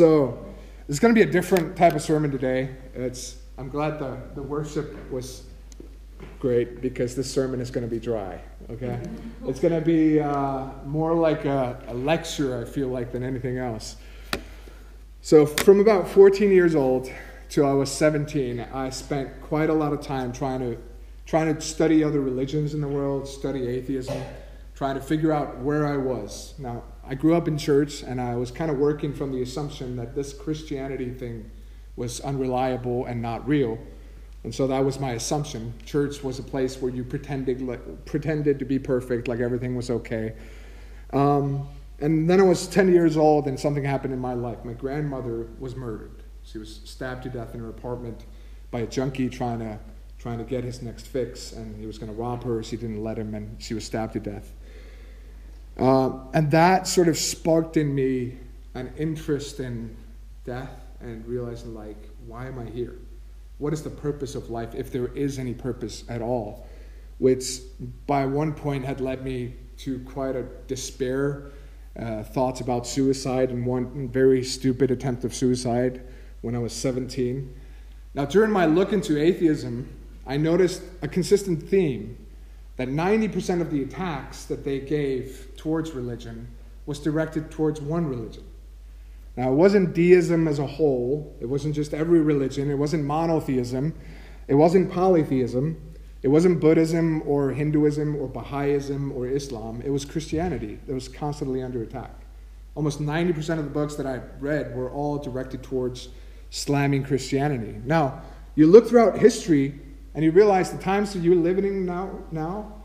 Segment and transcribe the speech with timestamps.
[0.00, 0.42] so
[0.88, 2.74] it's going to be a different type of sermon today.
[2.94, 5.42] It's I'm glad the, the worship was
[6.38, 8.40] great because this sermon is going to be dry.
[8.70, 8.98] Okay,
[9.46, 12.62] it's going to be uh, more like a, a lecture.
[12.62, 13.96] I feel like than anything else.
[15.20, 17.12] So from about 14 years old
[17.50, 20.78] till I was 17, I spent quite a lot of time trying to
[21.26, 24.22] trying to study other religions in the world, study atheism,
[24.74, 26.54] trying to figure out where I was.
[26.58, 29.96] Now, I grew up in church and I was kind of working from the assumption
[29.96, 31.50] that this Christianity thing
[31.96, 33.78] was unreliable and not real.
[34.44, 35.74] And so that was my assumption.
[35.84, 39.90] Church was a place where you pretended, like, pretended to be perfect, like everything was
[39.90, 40.34] okay.
[41.12, 44.64] Um, and then I was 10 years old and something happened in my life.
[44.64, 46.22] My grandmother was murdered.
[46.44, 48.24] She was stabbed to death in her apartment
[48.70, 49.80] by a junkie trying to
[50.20, 52.62] trying to get his next fix, and he was going to rob her.
[52.62, 54.52] She didn't let him, and she was stabbed to death.
[55.80, 58.36] Uh, and that sort of sparked in me
[58.74, 59.96] an interest in
[60.44, 62.98] death and realizing, like, why am I here?
[63.56, 66.66] What is the purpose of life, if there is any purpose at all?
[67.18, 67.60] Which,
[68.06, 71.50] by one point, had led me to quite a despair,
[71.98, 76.02] uh, thoughts about suicide, and one very stupid attempt of suicide
[76.42, 77.54] when I was 17.
[78.14, 79.88] Now, during my look into atheism,
[80.26, 82.18] I noticed a consistent theme
[82.76, 86.48] that 90% of the attacks that they gave towards religion
[86.86, 88.44] was directed towards one religion.
[89.36, 93.94] Now, it wasn't deism as a whole, it wasn't just every religion, it wasn't monotheism,
[94.48, 95.76] it wasn't polytheism,
[96.22, 101.62] it wasn't Buddhism or Hinduism or Baha'ism or Islam, it was Christianity that was constantly
[101.62, 102.14] under attack.
[102.74, 106.08] Almost 90% of the books that I read were all directed towards
[106.48, 107.76] slamming Christianity.
[107.84, 108.22] Now,
[108.54, 109.78] you look throughout history,
[110.14, 112.80] and you realize the times that you're living in now, now,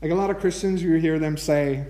[0.00, 1.86] like a lot of Christians, you hear them say,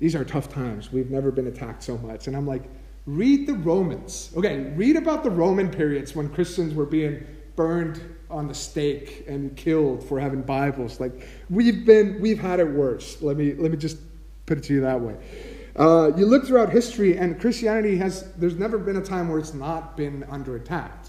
[0.00, 0.92] These are tough times.
[0.92, 2.26] We've never been attacked so much.
[2.26, 2.64] And I'm like,
[3.06, 4.32] read the Romans.
[4.36, 7.24] Okay, read about the Roman periods when Christians were being
[7.54, 10.98] burned on the stake and killed for having Bibles.
[10.98, 13.20] Like we've been, we've had it worse.
[13.22, 13.98] Let me let me just
[14.46, 15.16] put it to you that way.
[15.76, 18.32] Uh, you look throughout history, and Christianity has.
[18.34, 21.06] There's never been a time where it's not been under attack.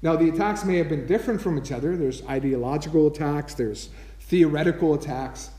[0.00, 1.96] Now, the attacks may have been different from each other.
[1.96, 5.50] There's ideological attacks, there's theoretical attacks,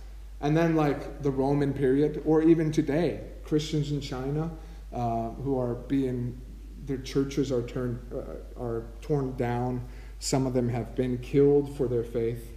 [0.42, 4.52] and then, like the Roman period, or even today, Christians in China
[4.94, 6.40] uh, who are being,
[6.86, 9.84] their churches are, turned, uh, are torn down.
[10.20, 12.52] Some of them have been killed for their faith.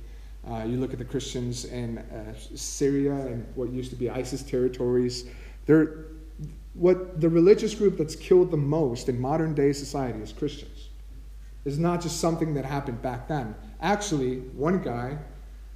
[0.48, 4.42] Uh, you look at the Christians in uh, Syria and what used to be ISIS
[4.42, 5.26] territories.
[5.66, 6.06] They're,
[6.74, 10.88] what the religious group that's killed the most in modern day society is Christians
[11.64, 13.54] is not just something that happened back then.
[13.80, 15.18] Actually, one guy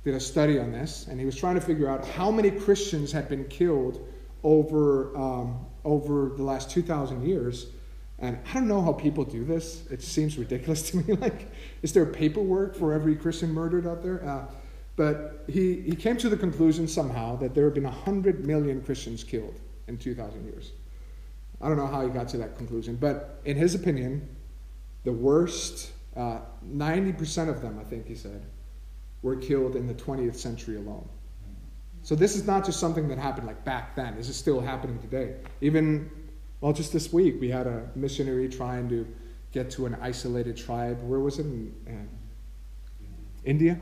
[0.06, 3.11] did a study on this, and he was trying to figure out how many Christians
[3.11, 4.06] had been killed
[4.44, 7.67] over, um, over the last 2,000 years.
[8.21, 9.84] And I don't know how people do this.
[9.91, 11.15] It seems ridiculous to me.
[11.15, 11.50] Like,
[11.83, 14.25] is there paperwork for every Christian murdered out there?
[14.25, 14.44] Uh,
[14.94, 19.25] but he, he came to the conclusion somehow that there have been 100 million Christians
[19.25, 20.71] killed in 2,000 years.
[21.61, 24.28] I don't know how he got to that conclusion, but in his opinion,
[25.03, 28.47] the worst, uh, 90% of them, I think he said,
[29.26, 31.06] were killed in the 20th century alone.
[32.04, 34.16] So this is not just something that happened like back then.
[34.16, 35.34] This is still happening today.
[35.60, 36.09] Even,
[36.60, 39.04] well, just this week, we had a missionary trying to
[39.50, 41.03] get to an isolated tribe.
[41.03, 41.47] Where was it?
[41.47, 42.09] In, in
[43.44, 43.81] India?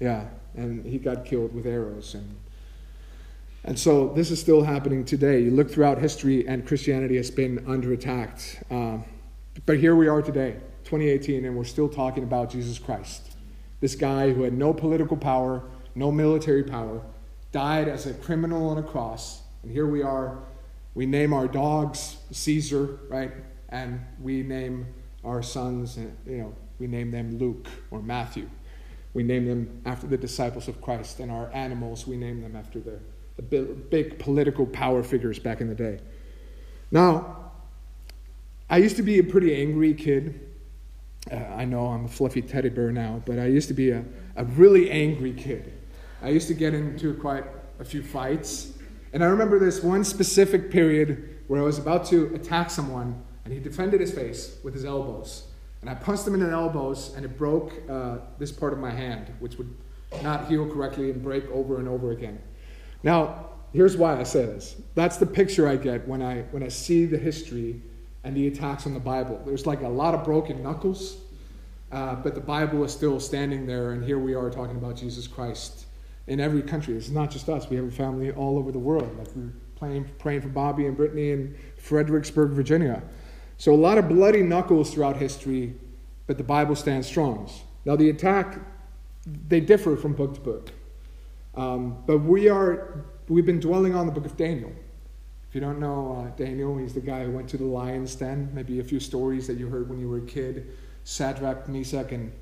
[0.00, 2.14] Yeah, and he got killed with arrows.
[2.14, 2.36] And,
[3.64, 5.40] and so this is still happening today.
[5.40, 8.38] You look throughout history, and Christianity has been under attack.
[8.70, 9.06] Um,
[9.64, 13.37] but here we are today, 2018, and we're still talking about Jesus Christ.
[13.80, 15.62] This guy who had no political power,
[15.94, 17.02] no military power,
[17.52, 19.42] died as a criminal on a cross.
[19.62, 20.38] And here we are.
[20.94, 23.32] We name our dogs Caesar, right?
[23.68, 24.86] And we name
[25.24, 28.48] our sons, you know, we name them Luke or Matthew.
[29.14, 31.20] We name them after the disciples of Christ.
[31.20, 32.98] And our animals, we name them after the,
[33.36, 36.00] the big political power figures back in the day.
[36.90, 37.52] Now,
[38.70, 40.47] I used to be a pretty angry kid.
[41.30, 44.04] Uh, I know I'm a fluffy teddy bear now, but I used to be a,
[44.36, 45.72] a really angry kid.
[46.22, 47.44] I used to get into quite
[47.78, 48.72] a few fights.
[49.12, 53.52] And I remember this one specific period where I was about to attack someone, and
[53.52, 55.44] he defended his face with his elbows.
[55.80, 58.90] And I punched him in the elbows, and it broke uh, this part of my
[58.90, 59.74] hand, which would
[60.22, 62.38] not heal correctly and break over and over again.
[63.02, 64.76] Now, here's why I say this.
[64.94, 67.80] That's the picture I get when I, when I see the history
[68.24, 69.40] and the attacks on the Bible.
[69.44, 71.18] There's like a lot of broken knuckles,
[71.92, 75.26] uh, but the Bible is still standing there, and here we are talking about Jesus
[75.26, 75.86] Christ
[76.26, 76.94] in every country.
[76.94, 79.16] It's not just us, we have a family all over the world.
[79.18, 83.02] Like we're praying, praying for Bobby and Brittany in Fredericksburg, Virginia.
[83.56, 85.74] So a lot of bloody knuckles throughout history,
[86.26, 87.50] but the Bible stands strong.
[87.84, 88.58] Now the attack,
[89.26, 90.70] they differ from book to book.
[91.54, 94.72] Um, but we are, we've been dwelling on the book of Daniel.
[95.48, 98.50] If you don't know uh, Daniel, he's the guy who went to the lion's den.
[98.52, 100.76] Maybe a few stories that you heard when you were a kid.
[101.04, 102.32] Shadrach, Meshach, and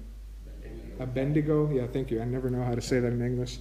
[0.99, 1.71] Abednego.
[1.71, 2.21] Yeah, thank you.
[2.21, 3.59] I never know how to say that in English.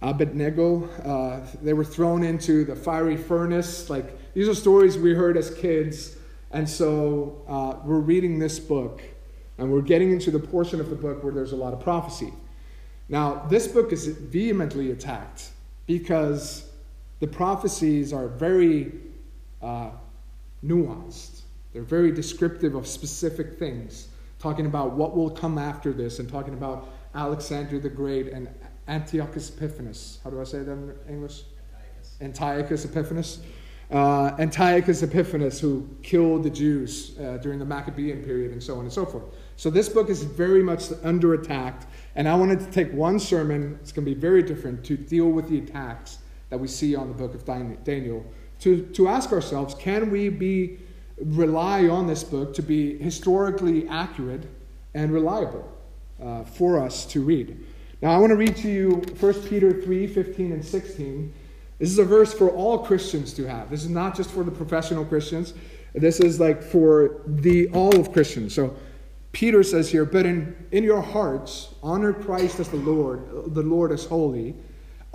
[0.00, 0.88] Abednego.
[1.04, 3.90] Uh, they were thrown into the fiery furnace.
[3.90, 6.16] Like these are stories we heard as kids,
[6.50, 9.02] and so uh, we're reading this book,
[9.58, 12.32] and we're getting into the portion of the book where there's a lot of prophecy.
[13.08, 15.50] Now, this book is vehemently attacked
[15.86, 16.65] because
[17.20, 18.92] the prophecies are very
[19.62, 19.90] uh,
[20.64, 21.42] nuanced.
[21.72, 24.08] They're very descriptive of specific things,
[24.38, 28.48] talking about what will come after this, and talking about Alexander the Great and
[28.88, 30.18] Antiochus Epiphanes.
[30.22, 31.42] How do I say that in English?
[31.74, 33.38] Antiochus, Antiochus Epiphanes.
[33.90, 38.80] Uh, Antiochus Epiphanes, who killed the Jews uh, during the Maccabean period, and so on
[38.80, 39.24] and so forth.
[39.56, 43.78] So this book is very much under attack, and I wanted to take one sermon.
[43.80, 46.18] It's going to be very different to deal with the attacks
[46.50, 47.44] that we see on the book of
[47.84, 48.24] Daniel.
[48.60, 50.78] To to ask ourselves, can we be
[51.18, 54.44] rely on this book to be historically accurate
[54.94, 55.70] and reliable
[56.22, 57.64] uh, for us to read?
[58.02, 61.32] Now, I want to read to you 1 Peter 3 15 and 16.
[61.78, 63.70] This is a verse for all Christians to have.
[63.70, 65.54] This is not just for the professional Christians.
[65.94, 68.54] This is like for the all of Christians.
[68.54, 68.76] So
[69.32, 73.92] Peter says here, but in, in your hearts, honor Christ as the Lord, the Lord
[73.92, 74.54] as holy,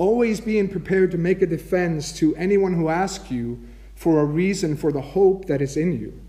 [0.02, 3.62] always being prepared to make a defense to anyone who asks you
[3.94, 6.20] for a reason for the hope that is in you.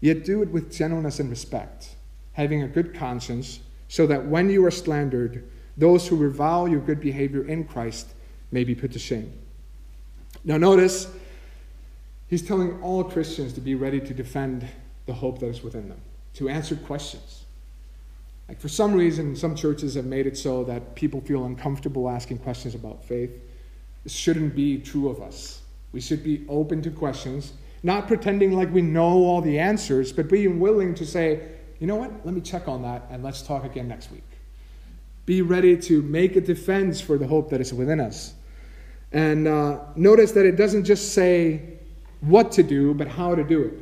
[0.00, 1.90] Yet do it with gentleness and respect,
[2.32, 7.00] having a good conscience, so that when you are slandered, those who revile your good
[7.00, 8.08] behavior in Christ
[8.50, 9.32] may be put to shame.
[10.42, 11.08] Now, notice,
[12.26, 14.66] he's telling all Christians to be ready to defend
[15.06, 16.00] the hope that is within them,
[16.34, 17.44] to answer questions.
[18.50, 22.38] Like, for some reason, some churches have made it so that people feel uncomfortable asking
[22.38, 23.30] questions about faith.
[24.02, 25.60] This shouldn't be true of us.
[25.92, 27.52] We should be open to questions,
[27.84, 31.42] not pretending like we know all the answers, but being willing to say,
[31.78, 34.26] you know what, let me check on that and let's talk again next week.
[35.26, 38.34] Be ready to make a defense for the hope that is within us.
[39.12, 41.78] And uh, notice that it doesn't just say
[42.20, 43.74] what to do, but how to do it.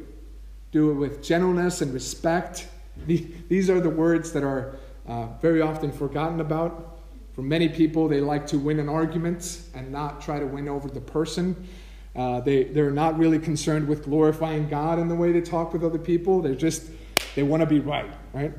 [0.73, 2.69] Do it with gentleness and respect.
[3.06, 6.98] These are the words that are uh, very often forgotten about.
[7.32, 10.88] For many people, they like to win an argument and not try to win over
[10.88, 11.68] the person.
[12.16, 15.84] Uh, they, they're not really concerned with glorifying God in the way they talk with
[15.84, 16.42] other people.
[16.42, 16.90] They're just,
[17.36, 18.52] they want to be right, right?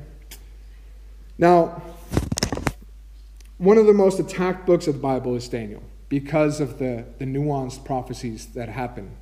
[1.36, 1.82] Now,
[3.58, 7.26] one of the most attacked books of the Bible is Daniel because of the, the
[7.26, 9.16] nuanced prophecies that happen.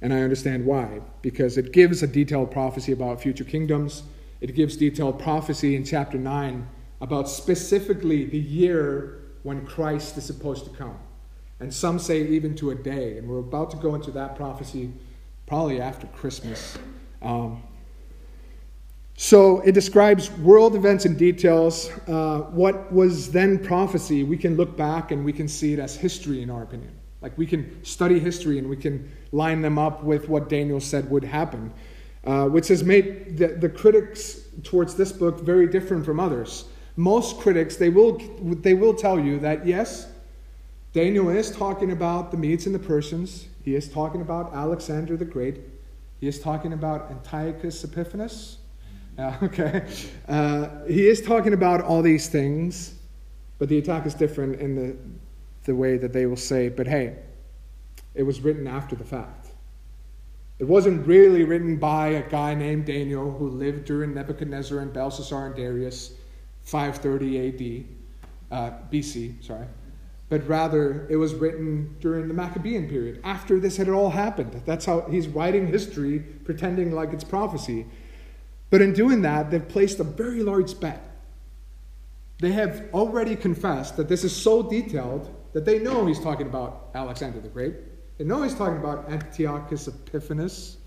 [0.00, 1.00] And I understand why.
[1.22, 4.04] Because it gives a detailed prophecy about future kingdoms,
[4.40, 6.68] it gives detailed prophecy in chapter 9
[7.00, 10.98] about specifically the year when Christ is supposed to come.
[11.60, 13.18] And some say even to a day.
[13.18, 14.92] And we're about to go into that prophecy
[15.46, 16.76] probably after Christmas.
[17.22, 17.62] Um,
[19.16, 21.90] so it describes world events and details.
[22.06, 25.96] Uh, what was then prophecy, we can look back and we can see it as
[25.96, 26.92] history, in our opinion.
[27.22, 31.10] Like we can study history and we can line them up with what Daniel said
[31.10, 31.72] would happen,
[32.26, 36.64] uh, which has made the, the critics towards this book very different from others.
[36.96, 40.08] Most critics, they will, they will tell you that yes,
[40.92, 43.48] Daniel is talking about the Medes and the Persians.
[43.64, 45.60] He is talking about Alexander the Great.
[46.20, 48.58] He is talking about Antiochus Epiphanes.
[49.18, 49.82] Uh, okay.
[50.28, 52.96] Uh, he is talking about all these things,
[53.58, 54.94] but the attack is different in the,
[55.64, 57.16] the way that they will say, but hey,
[58.14, 59.45] it was written after the fact.
[60.58, 65.46] It wasn't really written by a guy named Daniel who lived during Nebuchadnezzar and Belshazzar
[65.46, 66.14] and Darius,
[66.62, 67.84] 530
[68.50, 69.66] AD, uh, BC, sorry.
[70.28, 74.62] But rather, it was written during the Maccabean period, after this had all happened.
[74.64, 77.86] That's how he's writing history, pretending like it's prophecy.
[78.70, 81.02] But in doing that, they've placed a very large bet.
[82.40, 86.90] They have already confessed that this is so detailed that they know he's talking about
[86.94, 87.74] Alexander the Great.
[88.18, 90.78] They know he's talking about Antiochus Epiphanes.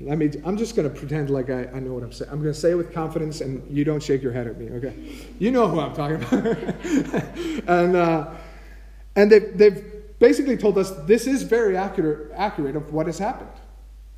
[0.00, 2.30] Let me, I'm just going to pretend like I, I know what I'm saying.
[2.32, 4.68] I'm going to say it with confidence, and you don't shake your head at me,
[4.70, 4.94] okay?
[5.38, 6.56] You know who I'm talking about.
[7.68, 8.30] and uh,
[9.14, 13.50] and they've, they've basically told us this is very accurate, accurate of what has happened.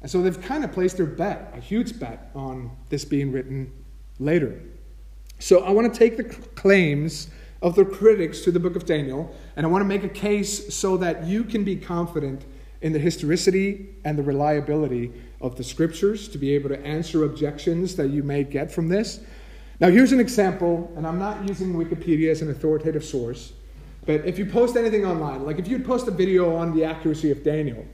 [0.01, 3.73] And so they've kind of placed their bet, a huge bet, on this being written
[4.19, 4.61] later.
[5.39, 7.29] So I want to take the claims
[7.65, 10.75] of the critics to the book of Daniel, and I want to make a case
[10.75, 12.45] so that you can be confident
[12.83, 17.97] in the historicity and the reliability of the scriptures to be able to answer objections
[17.97, 19.21] that you may get from this.
[19.81, 23.55] Now, here's an example, and I'm not using Wikipedia as an authoritative source,
[24.05, 27.31] but if you post anything online, like if you'd post a video on the accuracy
[27.31, 27.87] of Daniel,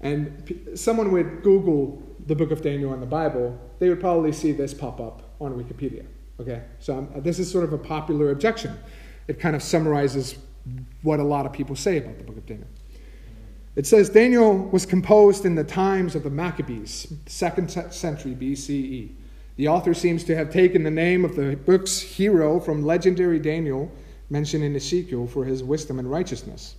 [0.00, 4.50] and someone would Google the book of Daniel in the Bible, they would probably see
[4.50, 6.04] this pop up on Wikipedia.
[6.40, 8.76] Okay, so I'm, uh, this is sort of a popular objection.
[9.28, 10.36] It kind of summarizes
[11.02, 12.66] what a lot of people say about the book of Daniel.
[13.76, 19.10] It says Daniel was composed in the times of the Maccabees, second century BCE.
[19.56, 23.90] The author seems to have taken the name of the book's hero from legendary Daniel,
[24.30, 26.74] mentioned in Ezekiel, for his wisdom and righteousness.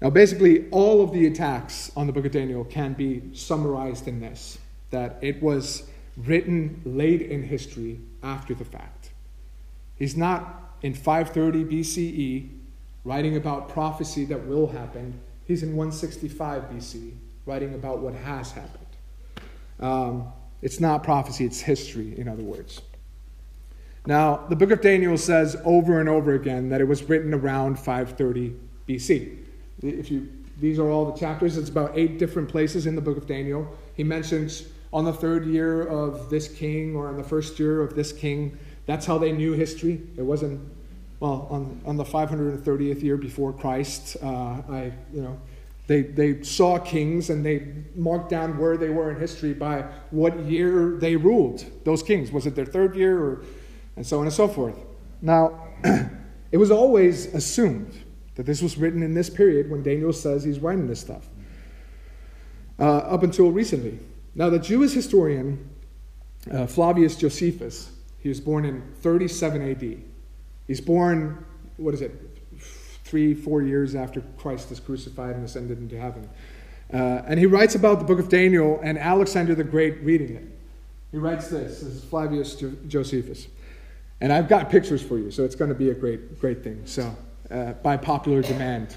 [0.00, 4.20] Now, basically, all of the attacks on the book of Daniel can be summarized in
[4.20, 4.58] this
[4.90, 5.84] that it was
[6.16, 9.10] written late in history after the fact.
[9.96, 12.48] He's not in 530 BCE
[13.04, 15.20] writing about prophecy that will happen.
[15.46, 17.12] He's in 165 BC
[17.46, 18.86] writing about what has happened.
[19.80, 22.80] Um, it's not prophecy, it's history, in other words.
[24.06, 27.76] Now, the book of Daniel says over and over again that it was written around
[27.76, 28.54] 530
[28.88, 29.38] BC.
[29.82, 30.28] If you,
[30.60, 31.56] these are all the chapters.
[31.56, 33.76] It's about eight different places in the book of Daniel.
[33.94, 37.94] He mentions on the third year of this king or on the first year of
[37.94, 38.58] this king.
[38.86, 40.02] That's how they knew history.
[40.16, 40.60] It wasn't,
[41.20, 45.40] well, on, on the 530th year before Christ, uh, I, you know,
[45.86, 50.38] they, they saw kings and they marked down where they were in history by what
[50.40, 52.30] year they ruled those kings.
[52.30, 53.44] Was it their third year or,
[53.96, 54.76] and so on and so forth.
[55.20, 55.68] Now,
[56.52, 60.58] it was always assumed that this was written in this period when Daniel says he's
[60.58, 61.28] writing this stuff.
[62.78, 63.98] Uh, up until recently.
[64.34, 65.68] Now, the Jewish historian
[66.50, 70.02] uh, Flavius Josephus, he was born in 37 AD.
[70.66, 71.44] He's born,
[71.76, 72.12] what is it,
[73.04, 76.28] three, four years after Christ is crucified and ascended into heaven.
[76.92, 80.44] Uh, and he writes about the book of Daniel and Alexander the Great reading it.
[81.10, 81.80] He writes this.
[81.80, 83.48] This is Flavius jo- Josephus.
[84.20, 86.82] And I've got pictures for you, so it's going to be a great, great thing.
[86.86, 87.14] So
[87.50, 88.96] uh, by popular demand.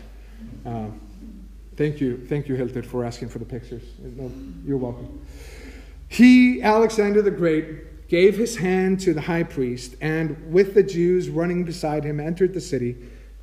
[0.65, 0.99] Um,
[1.75, 3.84] thank you, thank you, Hilton, for asking for the pictures.
[4.00, 4.32] No,
[4.65, 5.25] you're welcome.
[6.08, 11.29] He, Alexander the Great, gave his hand to the high priest, and with the Jews
[11.29, 12.96] running beside him, entered the city.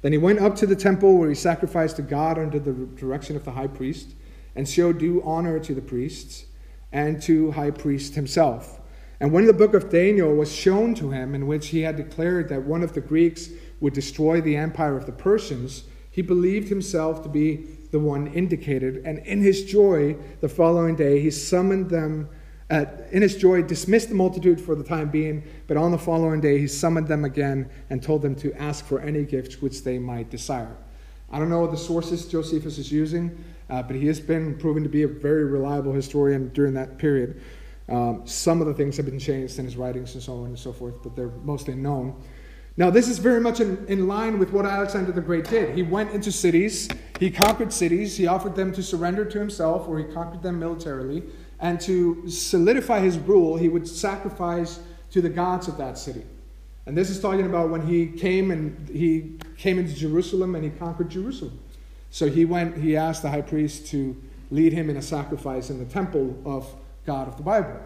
[0.02, 3.36] Then he went up to the temple where he sacrificed to God under the direction
[3.36, 4.10] of the high priest,
[4.54, 6.46] and showed due honor to the priests
[6.92, 8.80] and to high priest himself.
[9.18, 12.48] And when the book of Daniel was shown to him, in which he had declared
[12.48, 13.48] that one of the Greeks
[13.80, 19.02] would destroy the empire of the Persians, he believed himself to be the one indicated.
[19.04, 22.28] And in his joy, the following day, he summoned them.
[22.70, 26.40] Uh, in his joy, dismissed the multitude for the time being, but on the following
[26.40, 29.98] day, he summoned them again and told them to ask for any gifts which they
[29.98, 30.76] might desire.
[31.30, 34.82] I don't know what the sources Josephus is using, uh, but he has been proven
[34.82, 37.40] to be a very reliable historian during that period.
[37.88, 40.58] Um, some of the things have been changed in his writings and so on and
[40.58, 42.22] so forth, but they're mostly known.
[42.76, 45.74] Now, this is very much in, in line with what Alexander the Great did.
[45.74, 46.88] He went into cities,
[47.20, 51.22] he conquered cities, he offered them to surrender to himself, or he conquered them militarily.
[51.60, 56.24] And to solidify his rule, he would sacrifice to the gods of that city.
[56.86, 60.70] And this is talking about when he came and he came into Jerusalem and he
[60.70, 61.60] conquered Jerusalem.
[62.10, 65.78] So he went, he asked the high priest to lead him in a sacrifice in
[65.78, 66.74] the temple of
[67.06, 67.80] God of the Bible.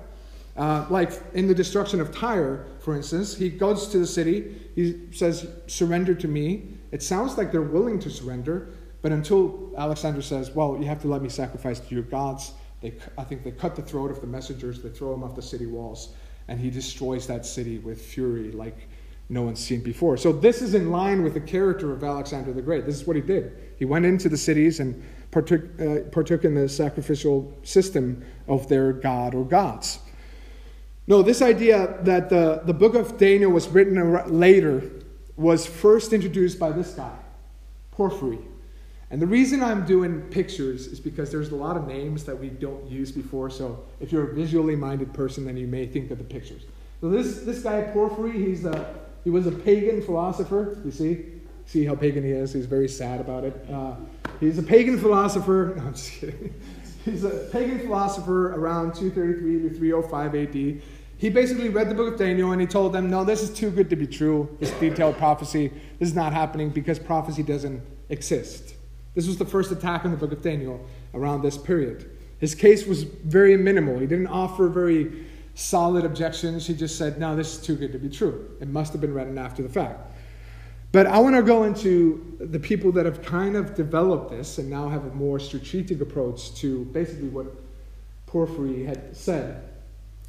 [0.57, 5.09] Uh, like in the destruction of Tyre, for instance, he goes to the city, he
[5.13, 6.69] says, Surrender to me.
[6.93, 8.69] It sounds like they're willing to surrender,
[9.03, 12.95] but until Alexander says, Well, you have to let me sacrifice to your gods, they,
[13.19, 15.67] I think they cut the throat of the messengers, they throw him off the city
[15.67, 16.15] walls,
[16.49, 18.89] and he destroys that city with fury like
[19.29, 20.17] no one's seen before.
[20.17, 22.87] So, this is in line with the character of Alexander the Great.
[22.87, 23.59] This is what he did.
[23.77, 28.93] He went into the cities and partook, uh, partook in the sacrificial system of their
[28.93, 29.99] god or gods.
[31.07, 34.91] No, this idea that the, the book of Daniel was written later
[35.37, 37.17] was first introduced by this guy,
[37.93, 38.39] Porphyry.
[39.11, 42.49] And the reason I'm doing pictures is because there's a lot of names that we
[42.49, 43.51] don't use before.
[43.51, 46.63] So if you're a visually minded person, then you may think of the pictures.
[47.01, 50.79] So this, this guy, Porphyry, he's a, he was a pagan philosopher.
[50.85, 51.25] You see?
[51.67, 52.53] See how pagan he is?
[52.53, 53.67] He's very sad about it.
[53.71, 53.95] Uh,
[54.41, 55.75] he's a pagan philosopher.
[55.77, 56.55] No, I'm just kidding.
[57.05, 60.83] He's a pagan philosopher around 233 to 305 AD.
[61.19, 63.71] He basically read the book of Daniel and he told them, no, this is too
[63.71, 65.69] good to be true, this detailed prophecy.
[65.99, 68.75] This is not happening because prophecy doesn't exist.
[69.15, 72.11] This was the first attack on the book of Daniel around this period.
[72.39, 73.99] His case was very minimal.
[73.99, 76.67] He didn't offer very solid objections.
[76.67, 78.51] He just said, no, this is too good to be true.
[78.61, 80.13] It must have been written after the fact.
[80.93, 84.69] But I want to go into the people that have kind of developed this and
[84.69, 87.47] now have a more strategic approach to basically what
[88.27, 89.63] Porphyry had said.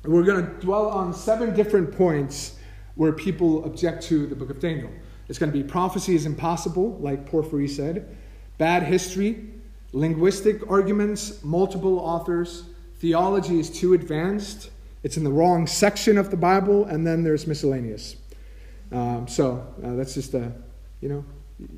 [0.07, 2.55] We're going to dwell on seven different points
[2.95, 4.89] where people object to the book of Daniel.
[5.27, 8.15] It's going to be prophecy is impossible, like Porphyry said,
[8.57, 9.49] bad history,
[9.91, 12.63] linguistic arguments, multiple authors,
[12.99, 14.71] theology is too advanced,
[15.03, 18.15] it's in the wrong section of the Bible, and then there's miscellaneous.
[18.93, 20.53] Um, so uh, that's just a,
[21.01, 21.25] you know,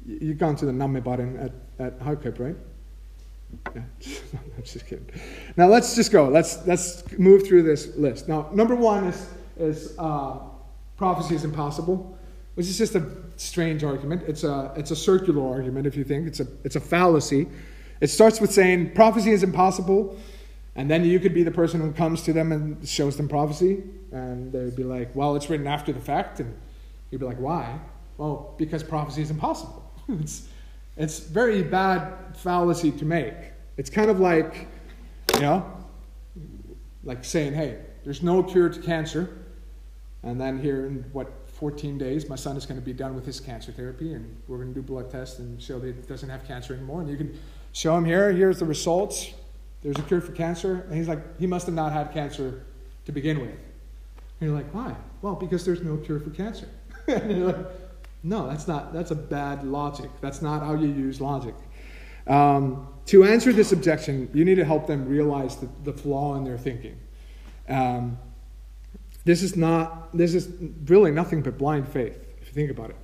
[0.05, 1.51] you've gone to the Namme button at,
[1.83, 2.55] at Hardcup, right?
[3.75, 5.09] I'm just kidding.
[5.57, 6.27] Now let's just go.
[6.27, 8.27] Let's let's move through this list.
[8.27, 10.39] Now, number one is is uh,
[10.97, 12.17] prophecy is impossible,
[12.55, 13.05] which is just a
[13.37, 14.23] strange argument.
[14.27, 17.47] It's a it's a circular argument if you think it's a it's a fallacy.
[18.01, 20.17] It starts with saying prophecy is impossible,
[20.75, 23.83] and then you could be the person who comes to them and shows them prophecy,
[24.11, 26.53] and they'd be like, "Well, it's written after the fact," and
[27.11, 27.79] you'd be like, "Why?"
[28.17, 29.89] Well, because prophecy is impossible.
[30.09, 30.48] it's
[30.99, 33.33] it's very bad fallacy to make.
[33.77, 34.67] It's kind of like,
[35.33, 35.65] you know,
[37.03, 39.29] like saying, "Hey, there's no cure to cancer,"
[40.21, 43.25] and then here in what 14 days, my son is going to be done with
[43.25, 46.29] his cancer therapy, and we're going to do blood tests and show that he doesn't
[46.29, 47.01] have cancer anymore.
[47.01, 47.37] And you can
[47.73, 49.33] show him here, here's the results.
[49.81, 50.85] There's a cure for cancer.
[50.87, 52.65] And he's like, he must have not had cancer
[53.05, 53.49] to begin with.
[53.49, 54.95] And you're like, why?
[55.21, 56.69] Well, because there's no cure for cancer.
[57.07, 57.67] and you're like,
[58.23, 60.09] no, that's not, that's a bad logic.
[60.21, 61.55] That's not how you use logic.
[62.27, 66.43] Um, to answer this objection, you need to help them realize the, the flaw in
[66.43, 66.97] their thinking.
[67.67, 68.17] Um,
[69.25, 70.49] this is not, this is
[70.85, 72.95] really nothing but blind faith, if you think about it.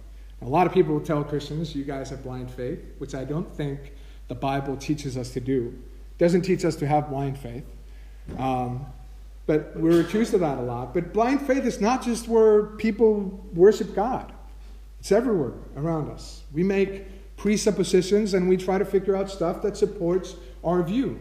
[0.42, 3.52] A lot of people will tell Christians, you guys have blind faith, which I don't
[3.56, 3.94] think
[4.28, 5.74] the Bible teaches us to do.
[6.12, 7.66] It doesn't teach us to have blind faith.
[8.38, 8.86] Um,
[9.46, 10.94] but we're accused of that a lot.
[10.94, 14.34] But blind faith is not just where people worship God,
[15.06, 16.42] it's everywhere around us.
[16.52, 21.20] We make presuppositions and we try to figure out stuff that supports our view.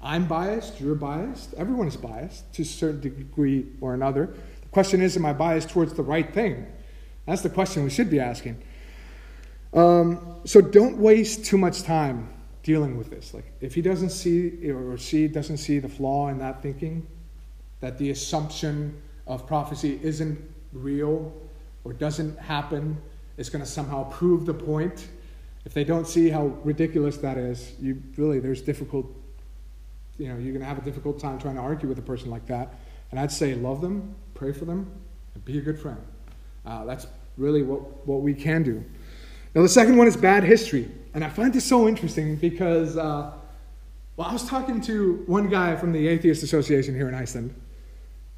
[0.00, 4.34] I'm biased, you're biased, everyone is biased to a certain degree or another.
[4.62, 6.66] The question is, am I biased towards the right thing?
[7.26, 8.62] That's the question we should be asking.
[9.74, 12.30] Um, so don't waste too much time
[12.62, 13.34] dealing with this.
[13.34, 17.06] Like, if he doesn't see or she doesn't see the flaw in that thinking,
[17.80, 20.38] that the assumption of prophecy isn't
[20.72, 21.34] real
[21.84, 22.96] or doesn't happen,
[23.36, 25.08] is going to somehow prove the point.
[25.64, 29.06] If they don't see how ridiculous that is, you really there's difficult.
[30.18, 32.30] You know, you're going to have a difficult time trying to argue with a person
[32.30, 32.74] like that.
[33.10, 34.90] And I'd say love them, pray for them,
[35.34, 35.98] and be a good friend.
[36.64, 38.84] Uh, that's really what, what we can do.
[39.54, 40.90] Now, the second one is bad history.
[41.14, 43.32] And I find this so interesting because, uh,
[44.16, 47.54] well, I was talking to one guy from the Atheist Association here in Iceland,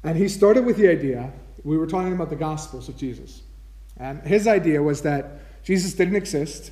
[0.03, 1.31] and he started with the idea
[1.63, 3.41] we were talking about the Gospels of Jesus.
[3.99, 6.71] And his idea was that Jesus didn't exist,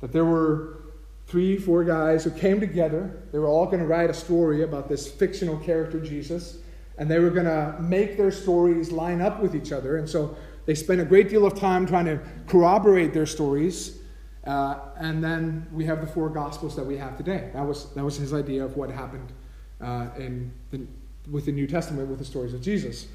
[0.00, 0.82] that there were
[1.26, 3.22] three, four guys who came together.
[3.32, 6.58] They were all going to write a story about this fictional character, Jesus,
[6.98, 9.96] and they were going to make their stories line up with each other.
[9.96, 10.36] And so
[10.66, 13.98] they spent a great deal of time trying to corroborate their stories
[14.46, 17.50] uh, and then we have the four gospels that we have today.
[17.52, 19.32] That was, that was his idea of what happened
[19.80, 20.86] uh, in the,
[21.30, 23.08] with the New Testament with the stories of Jesus.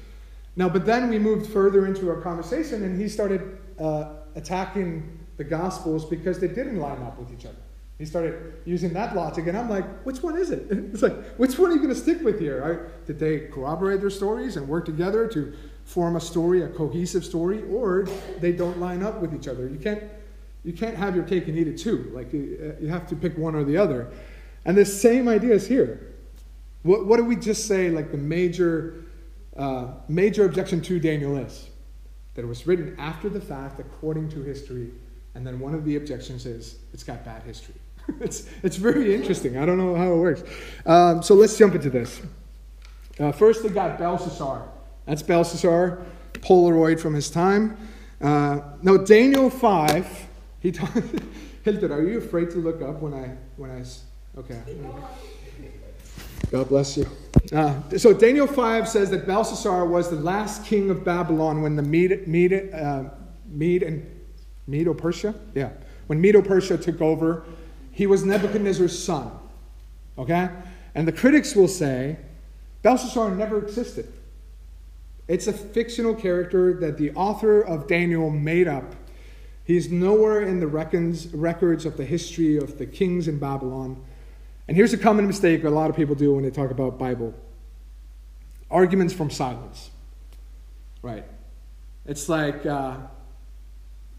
[0.56, 5.44] Now, but then we moved further into our conversation, and he started uh, attacking the
[5.44, 7.56] gospels because they didn't line up with each other.
[7.98, 10.66] He started using that logic, and I'm like, which one is it?
[10.70, 12.60] It's like, which one are you going to stick with here?
[12.60, 13.06] Right?
[13.06, 17.62] Did they corroborate their stories and work together to form a story, a cohesive story,
[17.70, 18.08] or
[18.40, 19.68] they don't line up with each other?
[19.68, 20.02] You can't
[20.64, 22.10] you can't have your cake and eat it too.
[22.14, 24.10] Like you, uh, you have to pick one or the other.
[24.64, 26.14] And the same idea is here.
[26.82, 27.90] What, what do we just say?
[27.90, 29.01] Like the major,
[29.56, 31.68] uh, major objection to Daniel is
[32.34, 34.90] that it was written after the fact, according to history.
[35.34, 37.74] And then one of the objections is it's got bad history.
[38.20, 39.58] it's, it's very interesting.
[39.58, 40.42] I don't know how it works.
[40.86, 42.20] Um, so let's jump into this.
[43.18, 44.68] Uh, first, they got Belshazzar.
[45.06, 46.02] That's Belshazzar,
[46.34, 47.76] Polaroid from his time.
[48.20, 50.28] Uh, now, Daniel 5
[50.62, 50.90] he told
[51.64, 53.84] Hilton, are you afraid to look up when I when I
[54.38, 54.62] okay.
[56.50, 57.06] God bless you.
[57.52, 61.82] Uh, so Daniel 5 says that Belshazzar was the last king of Babylon when the
[61.82, 63.04] Mede, Mede, uh,
[63.46, 64.22] Mede and
[64.66, 65.34] Medo-Persia?
[65.54, 65.70] Yeah.
[66.06, 67.44] When Medo-Persia took over,
[67.90, 69.30] he was Nebuchadnezzar's son.
[70.18, 70.50] Okay?
[70.94, 72.18] And the critics will say
[72.82, 74.12] Belshazzar never existed.
[75.28, 78.94] It's a fictional character that the author of Daniel made up
[79.64, 84.02] He's nowhere in the records, records of the history of the kings in Babylon.
[84.68, 87.34] And here's a common mistake a lot of people do when they talk about Bible
[88.70, 89.90] arguments from silence.
[91.02, 91.26] Right.
[92.06, 92.96] It's like, uh,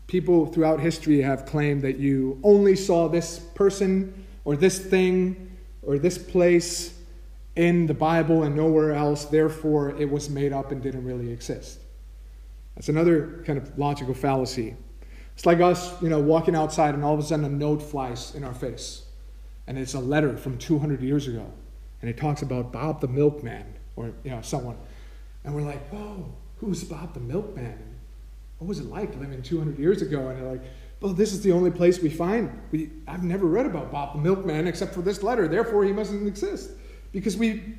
[0.07, 5.97] people throughout history have claimed that you only saw this person or this thing or
[5.97, 6.97] this place
[7.55, 11.79] in the Bible and nowhere else, therefore it was made up and didn't really exist.
[12.75, 14.75] That's another kind of logical fallacy.
[15.35, 18.35] It's like us, you know, walking outside and all of a sudden a note flies
[18.35, 19.02] in our face.
[19.67, 21.51] And it's a letter from 200 years ago.
[22.01, 24.77] And it talks about Bob the milkman or, you know, someone.
[25.43, 26.25] And we're like, whoa,
[26.57, 27.77] who's Bob the milkman?
[28.57, 30.29] What was it like living 200 years ago?
[30.29, 30.63] And they're like,
[31.01, 32.49] well, this is the only place we find.
[32.71, 35.47] We, I've never read about Bob the milkman except for this letter.
[35.47, 36.71] Therefore, he mustn't exist.
[37.11, 37.75] Because we,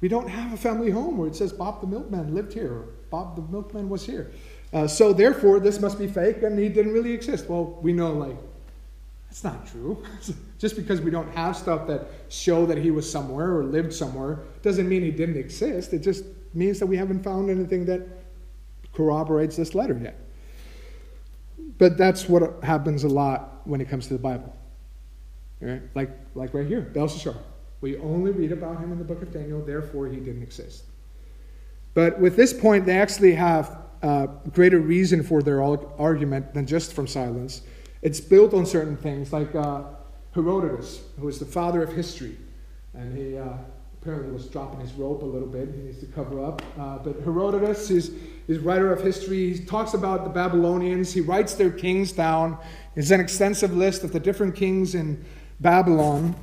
[0.00, 2.88] we don't have a family home where it says Bob the milkman lived here or
[3.10, 4.32] Bob the milkman was here.
[4.72, 7.48] Uh, so therefore, this must be fake and he didn't really exist.
[7.48, 8.36] Well, we know, like,
[9.32, 10.04] that's not true.
[10.58, 14.40] Just because we don't have stuff that show that he was somewhere or lived somewhere
[14.60, 15.94] doesn't mean he didn't exist.
[15.94, 18.06] It just means that we haven't found anything that
[18.92, 20.18] corroborates this letter yet.
[21.78, 24.54] But that's what happens a lot when it comes to the Bible.
[25.62, 25.80] Right?
[25.94, 27.34] Like, like right here, Belshazzar.
[27.80, 30.84] We only read about him in the book of Daniel, therefore he didn't exist.
[31.94, 36.92] But with this point, they actually have uh, greater reason for their argument than just
[36.92, 37.62] from silence.
[38.02, 39.82] It's built on certain things, like uh,
[40.34, 42.36] Herodotus, who is the father of history,
[42.94, 43.54] and he uh,
[44.00, 45.68] apparently was dropping his rope a little bit.
[45.72, 46.60] He needs to cover up.
[46.78, 48.12] Uh, but Herodotus is,
[48.48, 49.54] is writer of history.
[49.54, 51.12] He talks about the Babylonians.
[51.12, 52.58] He writes their kings down.
[52.96, 55.24] It's an extensive list of the different kings in
[55.60, 56.34] Babylon.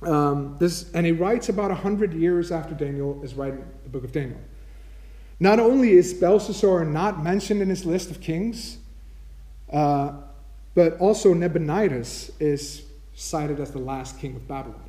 [0.00, 4.12] Um, this, and he writes about 100 years after Daniel is writing the book of
[4.12, 4.40] Daniel.
[5.40, 8.78] Not only is Belshazzar not mentioned in his list of kings,
[9.70, 10.12] uh,
[10.78, 14.88] but also Nabonidus is cited as the last king of Babylon.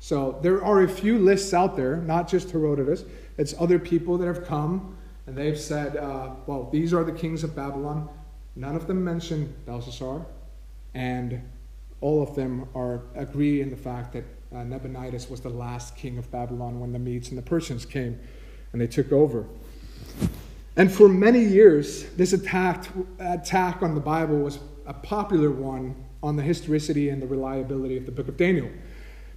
[0.00, 3.04] So there are a few lists out there, not just Herodotus.
[3.38, 7.42] It's other people that have come and they've said, uh, well, these are the kings
[7.42, 8.06] of Babylon.
[8.54, 10.26] None of them mention Belshazzar,
[10.92, 11.40] and
[12.02, 16.18] all of them are agree in the fact that uh, Nabonidus was the last king
[16.18, 18.20] of Babylon when the Medes and the Persians came
[18.74, 19.46] and they took over.
[20.76, 22.86] And for many years, this attack,
[23.18, 28.06] attack on the Bible was a popular one on the historicity and the reliability of
[28.06, 28.70] the book of Daniel.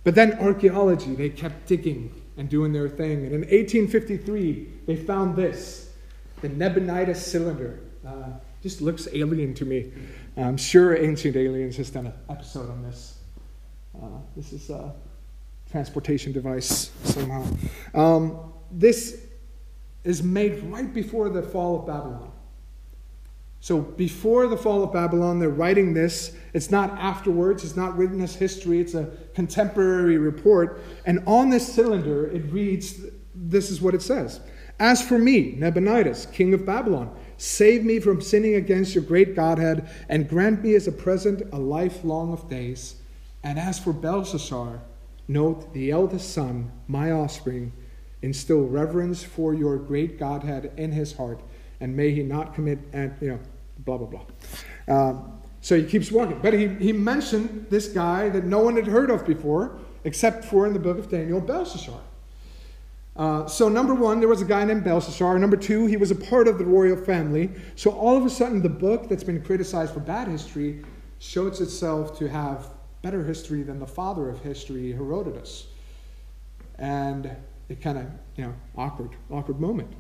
[0.04, 3.26] But then archaeology, they kept digging and doing their thing.
[3.26, 5.92] And in 1853, they found this
[6.42, 7.80] the Nabonidus cylinder.
[8.06, 9.92] Uh, just looks alien to me.
[10.36, 13.18] I'm sure Ancient Aliens has done an episode on this.
[13.96, 14.94] Uh, this is a
[15.72, 17.46] transportation device somehow.
[17.94, 19.26] Um, this
[20.04, 22.32] is made right before the fall of Babylon.
[23.64, 26.36] So before the fall of Babylon, they're writing this.
[26.54, 30.82] It's not afterwards, it's not written as history, it's a contemporary report.
[31.06, 34.42] And on this cylinder, it reads this is what it says
[34.80, 39.90] As for me, Nabonidus, king of Babylon, save me from sinning against your great Godhead,
[40.10, 42.96] and grant me as a present a life long of days.
[43.44, 44.82] And as for Belshazzar,
[45.30, 47.72] note the eldest son, my offspring,
[48.24, 51.42] instill reverence for your great Godhead in his heart,
[51.80, 53.40] and may he not commit, and you know,
[53.80, 54.26] blah blah blah.
[54.88, 58.88] Um, so he keeps walking, but he he mentioned this guy that no one had
[58.88, 62.00] heard of before, except for in the book of Daniel, Belshazzar.
[63.16, 65.38] Uh, so number one, there was a guy named Belshazzar.
[65.38, 67.52] Number two, he was a part of the royal family.
[67.76, 70.84] So all of a sudden, the book that's been criticized for bad history
[71.20, 72.72] shows itself to have
[73.04, 75.68] better history than the father of history, Herodotus.
[76.80, 77.30] And
[77.74, 78.06] it kind of,
[78.36, 79.92] you know, awkward, awkward moment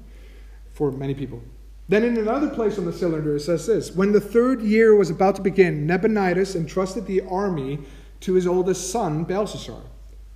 [0.73, 1.41] for many people.
[1.89, 5.09] Then in another place on the cylinder, it says this When the third year was
[5.09, 7.79] about to begin, Nabonidus entrusted the army
[8.21, 9.81] to his oldest son, Belshazzar.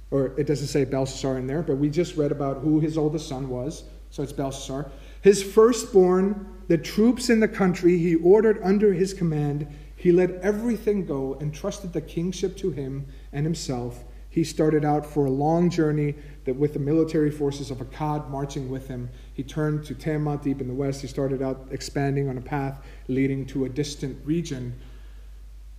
[0.10, 3.28] Or it doesn't say Belshazzar in there, but we just read about who his oldest
[3.28, 4.90] son was, so it's Belshazzar.
[5.22, 11.06] His firstborn, the troops in the country he ordered under his command, he let everything
[11.06, 14.04] go and trusted the kingship to him and himself.
[14.30, 16.16] He started out for a long journey
[16.48, 20.62] that with the military forces of Akkad marching with him, he turned to Tiamat deep
[20.62, 21.02] in the west.
[21.02, 22.80] He started out expanding on a path
[23.10, 24.74] leading to a distant region.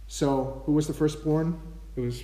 [0.09, 1.59] So, who was the firstborn?
[1.97, 2.23] It was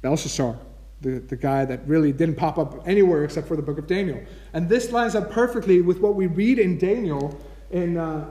[0.00, 0.56] Belshazzar,
[1.02, 4.18] the, the guy that really didn't pop up anywhere except for the book of Daniel.
[4.54, 7.38] And this lines up perfectly with what we read in Daniel.
[7.70, 8.30] In, uh,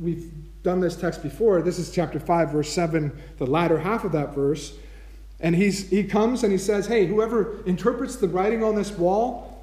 [0.00, 1.60] we've done this text before.
[1.60, 4.74] This is chapter 5, verse 7, the latter half of that verse.
[5.42, 9.62] And he's, he comes and he says, Hey, whoever interprets the writing on this wall,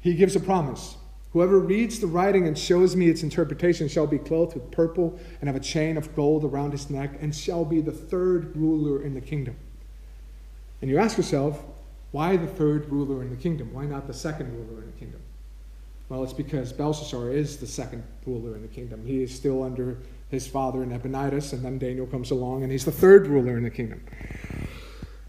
[0.00, 0.96] he gives a promise.
[1.32, 5.48] Whoever reads the writing and shows me its interpretation shall be clothed with purple and
[5.48, 9.14] have a chain of gold around his neck and shall be the third ruler in
[9.14, 9.56] the kingdom.
[10.80, 11.62] And you ask yourself,
[12.12, 13.72] why the third ruler in the kingdom?
[13.72, 15.20] Why not the second ruler in the kingdom?
[16.08, 19.06] Well, it's because Belshazzar is the second ruler in the kingdom.
[19.06, 22.90] He is still under his father Nabonidus, and then Daniel comes along, and he's the
[22.90, 24.00] third ruler in the kingdom.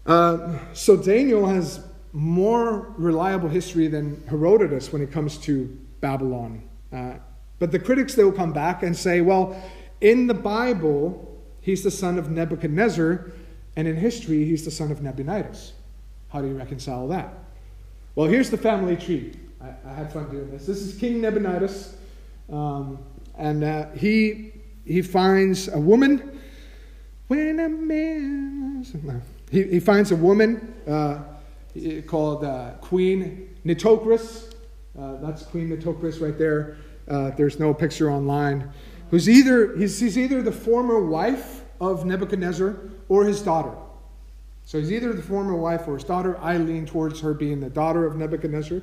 [0.06, 5.66] Uh, so Daniel has more reliable history than Herodotus when it comes to
[6.00, 6.62] Babylon.
[6.92, 7.14] Uh,
[7.58, 9.56] but the critics, they will come back and say, well,
[10.00, 13.30] in the Bible, he's the son of Nebuchadnezzar,
[13.76, 15.72] and in history, he's the son of Nabonidus.
[16.28, 17.32] How do you reconcile that?
[18.14, 19.34] Well, here's the family tree.
[19.60, 20.66] I, I had fun doing this.
[20.66, 21.94] This is King Nabonidus,
[22.50, 22.98] um,
[23.38, 24.52] and uh, he,
[24.84, 26.40] he finds a woman.
[27.28, 28.84] When a man.
[29.52, 31.18] He, he finds a woman uh,
[32.06, 34.54] called uh, Queen Nitocris.
[34.98, 36.78] Uh, that's Queen Nitocris right there.
[37.06, 38.72] Uh, there's no picture online.
[39.10, 42.78] Who's either he's, he's either the former wife of Nebuchadnezzar
[43.10, 43.74] or his daughter.
[44.64, 46.38] So he's either the former wife or his daughter.
[46.38, 48.80] I lean towards her being the daughter of Nebuchadnezzar.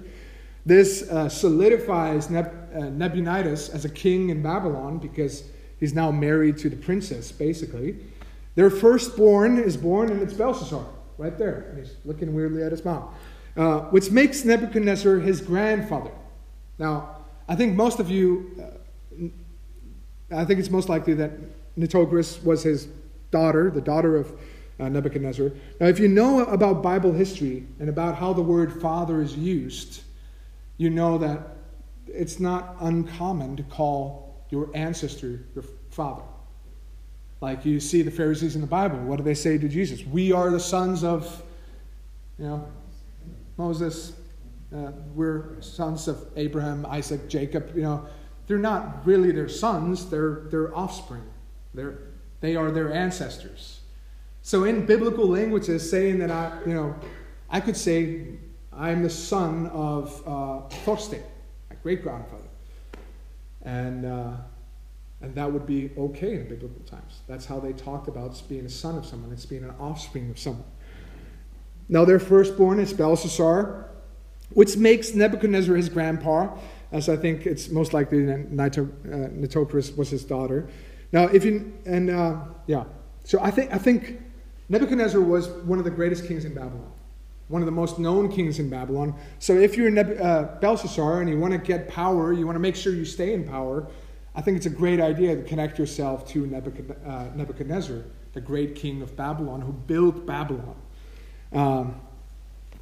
[0.67, 5.45] This uh, solidifies Neb- uh, Nabonidus as a king in Babylon because
[5.79, 7.95] he's now married to the princess, basically.
[8.59, 10.85] Their firstborn is born, and it's Belshazzar,
[11.17, 11.67] right there.
[11.69, 13.15] And he's looking weirdly at his mom,
[13.55, 16.11] uh, which makes Nebuchadnezzar his grandfather.
[16.77, 18.61] Now, I think most of you,
[19.21, 21.31] uh, I think it's most likely that
[21.77, 22.89] Nitocris was his
[23.31, 24.37] daughter, the daughter of
[24.77, 25.53] uh, Nebuchadnezzar.
[25.79, 30.01] Now, if you know about Bible history and about how the word father is used,
[30.75, 31.55] you know that
[32.07, 36.23] it's not uncommon to call your ancestor your father.
[37.41, 40.05] Like you see the Pharisees in the Bible, what do they say to Jesus?
[40.05, 41.41] We are the sons of,
[42.37, 42.67] you know,
[43.57, 44.13] Moses,
[44.75, 47.71] uh, we're sons of Abraham, Isaac, Jacob.
[47.75, 48.05] You know,
[48.47, 51.23] they're not really their sons; they're their offspring.
[51.73, 51.99] They're
[52.41, 53.81] they are their ancestors.
[54.41, 56.95] So in biblical languages, saying that I, you know,
[57.49, 58.27] I could say
[58.71, 61.23] I'm the son of uh, Thorstein,
[61.69, 62.43] my great grandfather,
[63.63, 64.31] and uh,
[65.21, 67.21] and that would be okay in biblical times.
[67.27, 69.31] That's how they talked about being a son of someone.
[69.31, 70.65] It's being an offspring of someone.
[71.89, 73.89] Now their firstborn is Belshazzar
[74.53, 76.55] which makes Nebuchadnezzar his grandpa,
[76.91, 80.67] as I think it's most likely that Nitocris was his daughter.
[81.11, 82.85] Now, if you, and uh, yeah,
[83.23, 84.21] so I think, I think
[84.69, 86.91] Nebuchadnezzar was one of the greatest kings in Babylon,
[87.47, 89.15] one of the most known kings in Babylon.
[89.37, 92.61] So if you're Neb- uh, Belshazzar and you want to get power, you want to
[92.61, 93.87] make sure you stay in power,
[94.35, 99.01] I think it's a great idea to connect yourself to uh, Nebuchadnezzar, the great king
[99.01, 100.75] of Babylon who built Babylon.
[101.51, 101.99] Um,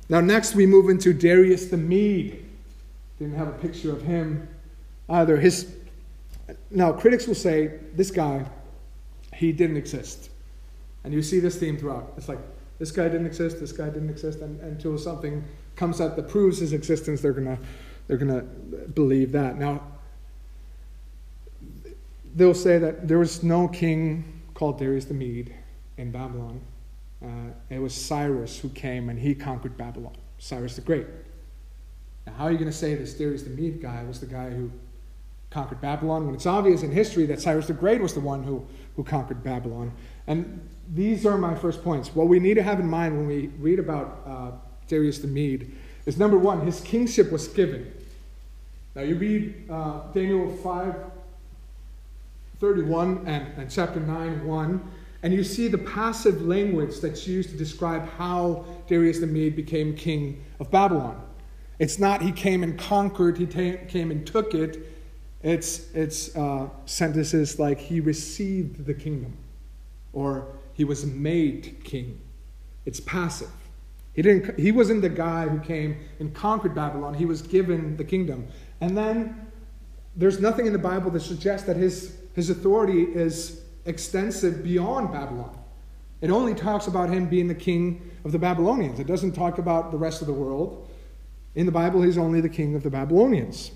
[0.09, 2.45] now, next we move into Darius the Mede.
[3.19, 4.47] Didn't have a picture of him
[5.09, 5.37] either.
[5.37, 5.73] His
[6.71, 8.45] now critics will say this guy,
[9.33, 10.29] he didn't exist,
[11.03, 12.13] and you see this theme throughout.
[12.17, 12.39] It's like
[12.79, 15.43] this guy didn't exist, this guy didn't exist, and until something
[15.75, 17.57] comes out that proves his existence, they're gonna
[18.07, 19.57] they're gonna believe that.
[19.57, 19.83] Now,
[22.37, 25.53] they'll say that there was no king called Darius the Mede
[25.97, 26.61] in Babylon.
[27.23, 31.07] Uh, it was Cyrus who came and he conquered Babylon, Cyrus the Great.
[32.27, 34.51] Now, how are you going to say this Darius the Mede guy was the guy
[34.51, 34.71] who
[35.49, 38.65] conquered Babylon when it's obvious in history that Cyrus the Great was the one who,
[38.95, 39.91] who conquered Babylon?
[40.27, 42.13] And these are my first points.
[42.13, 44.51] What we need to have in mind when we read about uh,
[44.87, 47.91] Darius the Mede is number one, his kingship was given.
[48.93, 50.95] Now, you read uh, Daniel 5
[52.59, 54.91] 31 and, and chapter 9 1
[55.23, 59.95] and you see the passive language that's used to describe how Darius the Mede became
[59.95, 61.21] king of Babylon.
[61.79, 64.93] It's not he came and conquered, he came and took it.
[65.43, 69.37] It's, it's uh, sentences like he received the kingdom
[70.13, 72.19] or he was made king.
[72.85, 73.51] It's passive.
[74.13, 78.03] He, didn't, he wasn't the guy who came and conquered Babylon, he was given the
[78.03, 78.47] kingdom.
[78.81, 79.47] And then
[80.15, 85.57] there's nothing in the Bible that suggests that his, his authority is extensive beyond Babylon.
[86.21, 88.99] It only talks about him being the king of the Babylonians.
[88.99, 90.87] It doesn't talk about the rest of the world.
[91.55, 93.71] In the Bible, he's only the king of the Babylonians.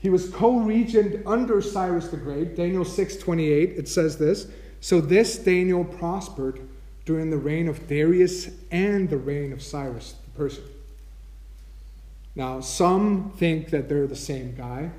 [0.00, 2.54] He was co-regent under Cyrus the Great.
[2.54, 4.46] Daniel 6:28 it says this,
[4.82, 6.60] so this Daniel prospered
[7.06, 10.64] during the reign of Darius and the reign of Cyrus the Persian.
[12.36, 14.90] Now, some think that they're the same guy,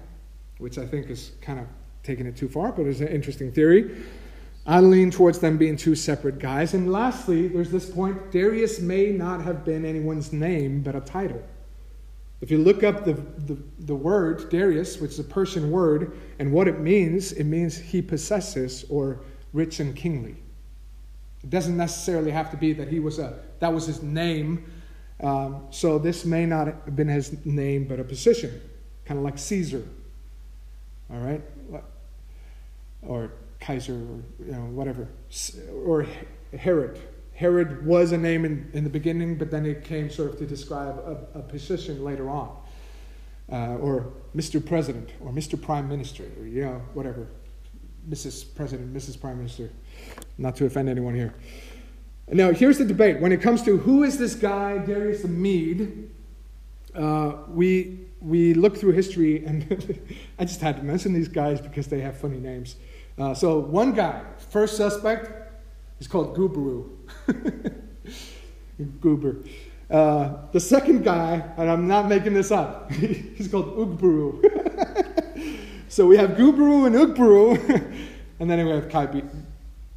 [0.58, 1.68] which I think is kind of
[2.04, 4.04] taking it too far, but it's an interesting theory.
[4.66, 6.74] I lean towards them being two separate guys.
[6.74, 11.42] And lastly, there's this point Darius may not have been anyone's name, but a title.
[12.42, 16.54] If you look up the, the, the, word Darius, which is a Persian word, and
[16.54, 19.20] what it means, it means he possesses or
[19.52, 20.38] rich and kingly.
[21.44, 24.72] It doesn't necessarily have to be that he was a that was his name.
[25.22, 28.62] Um, so this may not have been his name, but a position.
[29.04, 29.84] kind of like Caesar.
[31.12, 31.42] All right?
[33.02, 35.08] Or Kaiser, or you know, whatever.
[35.86, 36.06] Or
[36.58, 37.00] Herod.
[37.34, 40.46] Herod was a name in, in the beginning, but then it came sort of to
[40.46, 42.56] describe a, a position later on.
[43.52, 44.64] Uh, or Mr.
[44.64, 45.60] President, or Mr.
[45.60, 47.28] Prime Minister, or, you know, whatever.
[48.10, 48.44] Mrs.
[48.56, 49.20] President, Mrs.
[49.20, 49.72] Prime Minister.
[50.38, 51.34] Not to offend anyone here.
[52.28, 53.20] Now, here's the debate.
[53.20, 56.12] When it comes to who is this guy, Darius the Mede,
[56.94, 60.00] uh, we, we look through history, and
[60.40, 62.76] I just had to mention these guys because they have funny names.
[63.20, 65.30] Uh, so, one guy, first suspect,
[66.00, 66.90] is called Gubaru.
[69.02, 69.44] Goober.
[69.90, 74.40] Uh, the second guy, and I'm not making this up, he's called Ugburu.
[75.90, 78.08] so we have Gubaru and Ugburu,
[78.40, 78.88] and then we have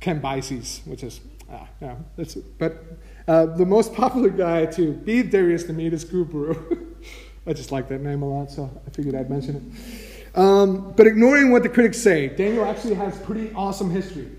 [0.01, 1.21] Cambyses, which is,
[1.53, 1.69] ah,
[2.17, 2.85] that's, but
[3.29, 6.89] uh, the most popular guy to beat Darius the Mede is Gubaru.
[7.47, 10.12] I just like that name a lot, so I figured I'd mention it.
[10.35, 14.31] Um, but ignoring what the critics say, Daniel actually has pretty awesome history.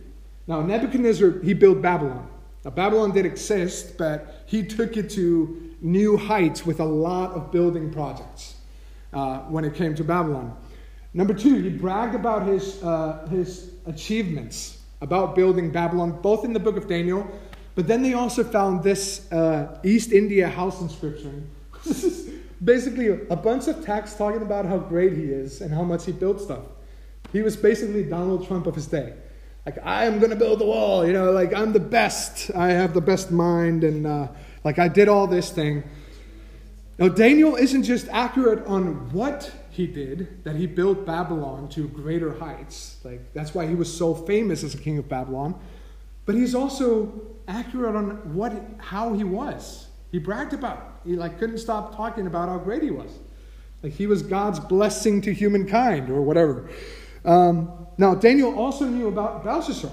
[0.47, 2.27] Now, Nebuchadnezzar, he built Babylon.
[2.65, 7.51] Now, Babylon did exist, but he took it to new heights with a lot of
[7.51, 8.55] building projects
[9.11, 10.55] uh, when it came to Babylon.
[11.13, 16.59] Number two, he bragged about his, uh, his achievements about building Babylon, both in the
[16.59, 17.29] book of Daniel,
[17.75, 21.49] but then they also found this uh, East India house inscription.
[22.63, 26.11] basically a bunch of text talking about how great he is and how much he
[26.11, 26.63] built stuff.
[27.31, 29.13] He was basically Donald Trump of his day
[29.65, 32.51] like I am gonna build the wall, you know, like I'm the best.
[32.53, 34.27] I have the best mind, and uh,
[34.63, 35.83] like I did all this thing.
[36.99, 42.33] Now Daniel isn't just accurate on what he did, that he built Babylon to greater
[42.33, 42.97] heights.
[43.03, 45.59] Like that's why he was so famous as a king of Babylon.
[46.25, 49.87] But he's also accurate on what how he was.
[50.11, 50.92] He bragged about.
[51.05, 53.11] He like couldn't stop talking about how great he was.
[53.81, 56.69] Like he was God's blessing to humankind or whatever.
[57.25, 59.91] Um, now, Daniel also knew about Belshazzar.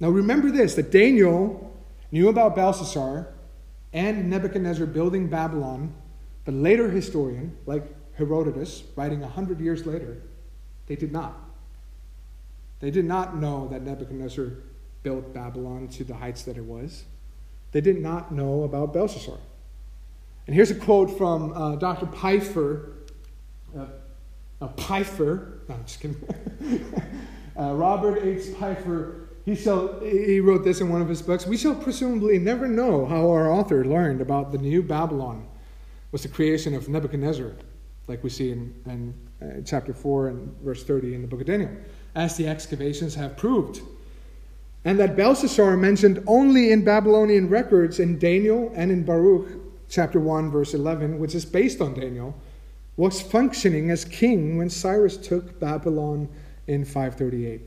[0.00, 1.72] Now, remember this that Daniel
[2.10, 3.28] knew about Belshazzar
[3.92, 5.92] and Nebuchadnezzar building Babylon,
[6.44, 10.22] but later historian, like Herodotus, writing 100 years later,
[10.86, 11.38] they did not.
[12.80, 14.52] They did not know that Nebuchadnezzar
[15.02, 17.04] built Babylon to the heights that it was.
[17.72, 19.38] They did not know about Belshazzar.
[20.46, 22.06] And here's a quote from uh, Dr.
[22.06, 22.92] Pfeiffer,
[23.76, 23.86] uh,
[24.60, 26.16] uh, Pfeiffer, no, I'm just kidding.
[27.58, 28.46] uh, Robert H.
[28.58, 31.46] Pfeiffer, he, shall, he wrote this in one of his books.
[31.46, 35.46] We shall presumably never know how our author learned about the new Babylon
[36.12, 37.52] was the creation of Nebuchadnezzar,
[38.08, 41.46] like we see in, in uh, chapter 4 and verse 30 in the book of
[41.46, 41.70] Daniel,
[42.14, 43.80] as the excavations have proved.
[44.84, 49.48] And that Belshazzar mentioned only in Babylonian records in Daniel and in Baruch
[49.88, 52.34] chapter 1, verse 11, which is based on Daniel
[52.96, 56.28] was functioning as king when Cyrus took Babylon
[56.66, 57.62] in 538.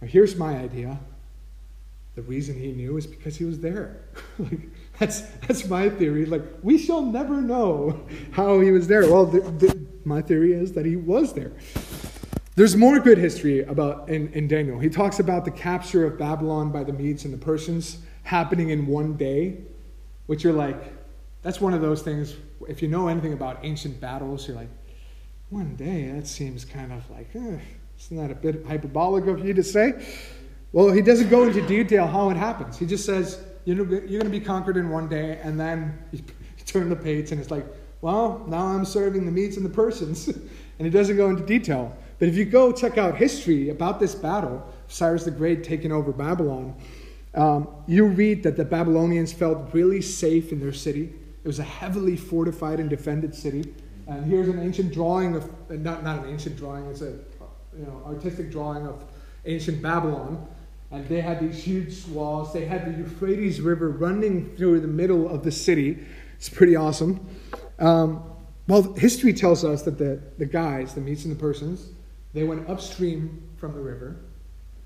[0.00, 0.98] Now, here's my idea.
[2.14, 3.96] The reason he knew is because he was there.
[4.38, 4.60] like,
[5.00, 6.26] that's, that's my theory.
[6.26, 9.02] Like, we shall never know how he was there.
[9.02, 11.52] Well, the, the, my theory is that he was there.
[12.56, 14.78] There's more good history about in, in Daniel.
[14.78, 18.86] He talks about the capture of Babylon by the Medes and the Persians happening in
[18.86, 19.58] one day,
[20.26, 20.92] which you're like,
[21.42, 22.34] that's one of those things
[22.68, 24.70] if you know anything about ancient battles, you're like,
[25.50, 27.58] one day, that seems kind of like, eh,
[28.00, 30.04] isn't that a bit hyperbolic of you to say?
[30.72, 32.78] Well, he doesn't go into detail how it happens.
[32.78, 36.20] He just says, you're going to be conquered in one day, and then you
[36.66, 37.66] turn the page, and it's like,
[38.00, 40.28] well, now I'm serving the Medes and the Persians.
[40.78, 41.96] and he doesn't go into detail.
[42.18, 46.12] But if you go check out history about this battle, Cyrus the Great taking over
[46.12, 46.74] Babylon,
[47.34, 51.12] um, you read that the Babylonians felt really safe in their city.
[51.44, 53.74] It was a heavily fortified and defended city.
[54.06, 57.18] And here's an ancient drawing of, not, not an ancient drawing, it's a
[57.76, 59.04] you know, artistic drawing of
[59.44, 60.46] ancient Babylon.
[60.90, 62.52] And they had these huge walls.
[62.52, 65.98] They had the Euphrates River running through the middle of the city.
[66.36, 67.26] It's pretty awesome.
[67.78, 68.22] Um,
[68.68, 71.88] well, history tells us that the, the guys, the Medes and the Persians,
[72.36, 74.16] they went upstream from the river.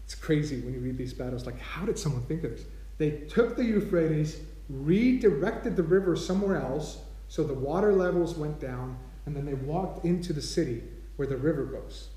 [0.04, 1.46] It's crazy when you read these battles.
[1.46, 2.64] Like, how did someone think of this?
[2.96, 4.38] They took the Euphrates,
[4.68, 8.96] redirected the river somewhere else so the water levels went down,
[9.26, 10.84] and then they walked into the city
[11.16, 12.10] where the river goes.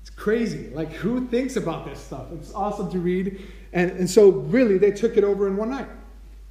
[0.00, 0.70] It's crazy.
[0.70, 2.32] Like, who thinks about this stuff?
[2.32, 3.46] It's awesome to read.
[3.74, 5.88] And, and so, really, they took it over in one night.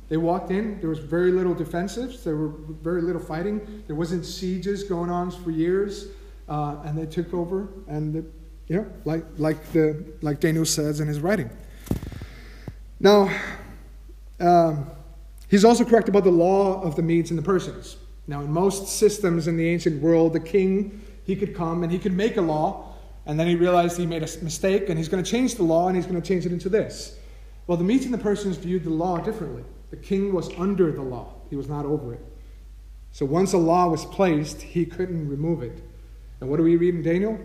[0.09, 2.53] They walked in, there was very little defensives, there were
[2.83, 6.09] very little fighting, there wasn't sieges going on for years,
[6.47, 8.15] uh, and they took over, and
[8.67, 11.49] you know, like, like, the, like Daniel says in his writing.
[12.99, 13.29] Now,
[14.39, 14.89] um,
[15.47, 17.97] he's also correct about the law of the Medes and the Persians.
[18.27, 21.99] Now, in most systems in the ancient world, the king, he could come and he
[21.99, 22.93] could make a law,
[23.25, 25.87] and then he realized he made a mistake, and he's going to change the law,
[25.87, 27.17] and he's going to change it into this.
[27.67, 29.63] Well, the Medes and the Persians viewed the law differently.
[29.91, 32.25] The king was under the law, he was not over it.
[33.11, 35.81] So once a law was placed, he couldn't remove it.
[36.39, 37.39] And what do we read in Daniel?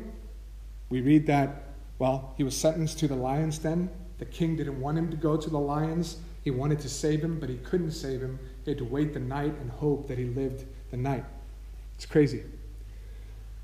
[0.91, 3.91] We read that, well, he was sentenced to the lion's den.
[4.19, 6.19] The king didn't want him to go to the lions.
[6.43, 8.39] He wanted to save him, but he couldn't save him.
[8.65, 11.25] He had to wait the night and hope that he lived the night.
[11.95, 12.43] It's crazy.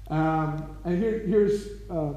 [0.09, 2.15] Um, and here, here's uh,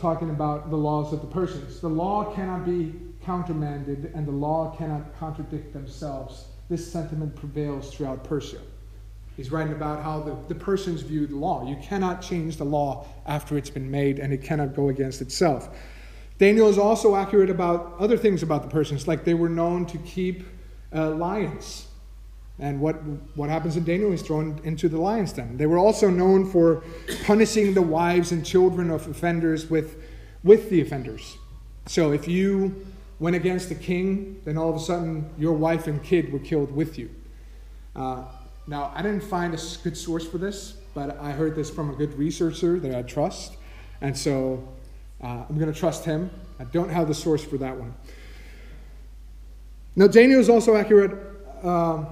[0.00, 1.80] talking about the laws of the Persians.
[1.80, 2.94] The law cannot be
[3.24, 6.46] countermanded, and the law cannot contradict themselves.
[6.68, 8.60] This sentiment prevails throughout Persia.
[9.36, 11.68] He's writing about how the, the Persians view the law.
[11.68, 15.68] You cannot change the law after it's been made, and it cannot go against itself.
[16.38, 19.98] Daniel is also accurate about other things about the Persians, like they were known to
[19.98, 20.46] keep
[20.94, 21.86] uh, lions.
[22.58, 22.94] And what,
[23.34, 24.10] what happens in Daniel?
[24.10, 25.58] He's thrown into the lion's den.
[25.58, 26.82] They were also known for
[27.24, 30.02] punishing the wives and children of offenders with,
[30.42, 31.36] with the offenders.
[31.84, 32.86] So if you
[33.18, 36.72] went against the king, then all of a sudden your wife and kid were killed
[36.72, 37.10] with you.
[37.94, 38.24] Uh,
[38.66, 41.94] now, I didn't find a good source for this, but I heard this from a
[41.94, 43.56] good researcher that I trust.
[44.00, 44.66] And so
[45.22, 46.30] uh, I'm going to trust him.
[46.58, 47.94] I don't have the source for that one.
[49.94, 51.12] Now, Daniel is also accurate.
[51.62, 52.08] Um,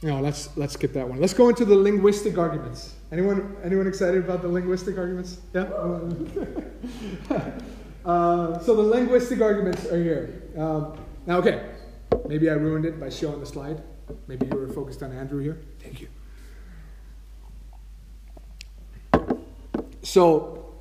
[0.00, 1.20] no, let's let's skip that one.
[1.20, 2.94] Let's go into the linguistic arguments.
[3.10, 5.38] Anyone anyone excited about the linguistic arguments?
[5.52, 5.62] Yeah.
[8.04, 10.42] uh, so the linguistic arguments are here.
[10.56, 11.70] Um, now, okay,
[12.28, 13.82] maybe I ruined it by showing the slide.
[14.26, 15.58] Maybe you were focused on Andrew here.
[15.80, 16.08] Thank you.
[20.02, 20.74] So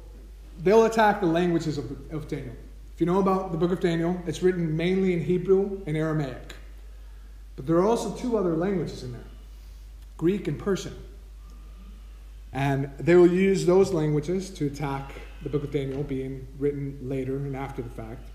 [0.64, 2.56] they'll attack the languages of, of Daniel.
[2.94, 6.56] If you know about the book of Daniel, it's written mainly in Hebrew and Aramaic.
[7.56, 9.22] But there are also two other languages in there
[10.18, 10.96] Greek and Persian.
[12.54, 15.12] And they will use those languages to attack
[15.44, 18.26] the book of Daniel, being written later and after the fact.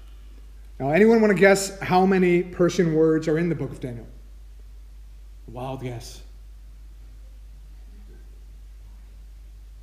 [0.78, 4.06] Now, anyone want to guess how many Persian words are in the book of Daniel?
[5.52, 6.22] Wild guess.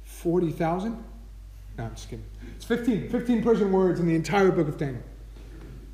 [0.04, 1.02] 40,000?
[1.78, 2.26] No, I'm just kidding.
[2.56, 3.10] It's 15.
[3.10, 5.04] 15 Persian words in the entire book of Daniel.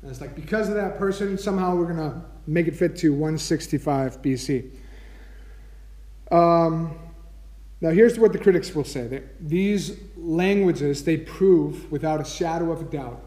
[0.02, 3.12] And it's like because of that Persian, somehow we're going to make it fit to
[3.12, 4.70] 165 BC.
[6.30, 6.98] Um,
[7.80, 12.72] now, here's what the critics will say that these languages, they prove without a shadow
[12.72, 13.22] of a doubt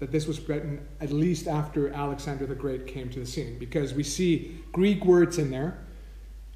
[0.00, 3.94] that this was written at least after Alexander the Great came to the scene, because
[3.94, 5.78] we see Greek words in there.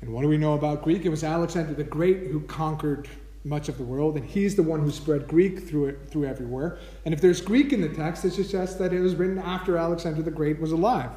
[0.01, 1.05] And what do we know about Greek?
[1.05, 3.09] It was Alexander the Great who conquered
[3.45, 6.78] much of the world, and he's the one who spread Greek through it, through everywhere.
[7.05, 10.22] And if there's Greek in the text, it suggests that it was written after Alexander
[10.22, 11.11] the Great was alive,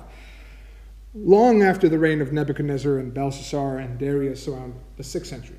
[1.14, 5.58] long after the reign of Nebuchadnezzar and Belshazzar and Darius around the sixth century.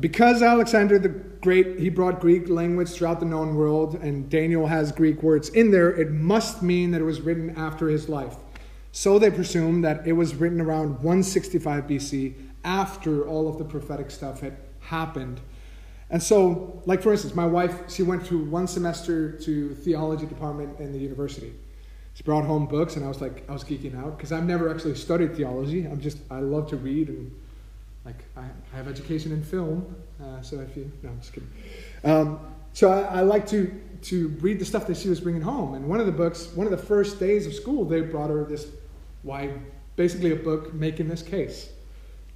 [0.00, 4.90] Because Alexander the Great, he brought Greek language throughout the known world, and Daniel has
[4.90, 8.36] Greek words in there, it must mean that it was written after his life.
[8.92, 12.34] So they presume that it was written around 165 BC,
[12.64, 15.40] after all of the prophetic stuff had happened.
[16.08, 20.80] And so, like for instance, my wife, she went through one semester to theology department
[20.80, 21.52] in the university.
[22.14, 24.70] She brought home books, and I was like, I was geeking out because I've never
[24.70, 25.84] actually studied theology.
[25.84, 27.34] I'm just, I love to read and
[28.04, 31.50] like I, I have education in film, uh, so if you no, I'm just kidding.
[32.04, 32.40] Um,
[32.72, 35.74] so I, I, like to to read the stuff that she was bringing home.
[35.74, 38.44] And one of the books, one of the first days of school, they brought her
[38.44, 38.68] this
[39.22, 39.50] why
[39.96, 41.70] basically a book making this case.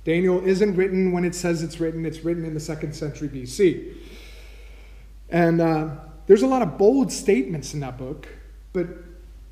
[0.05, 3.95] Daniel isn't written when it says it's written; it's written in the second century BC.
[5.29, 5.91] And uh,
[6.27, 8.27] there's a lot of bold statements in that book,
[8.73, 8.87] but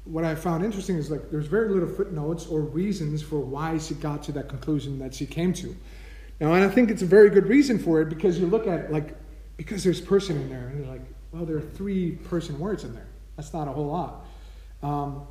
[0.04, 3.94] what I found interesting is like there's very little footnotes or reasons for why she
[3.94, 5.76] got to that conclusion that she came to.
[6.40, 8.80] Now, and I think it's a very good reason for it because you look at
[8.80, 9.16] it like
[9.56, 12.94] because there's Persian in there, and you're like, well, there are three Persian words in
[12.94, 13.06] there.
[13.36, 14.26] That's not a whole lot.
[14.82, 15.26] Um,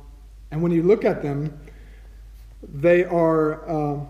[0.50, 1.58] and when you look at them,
[2.62, 4.00] they are uh,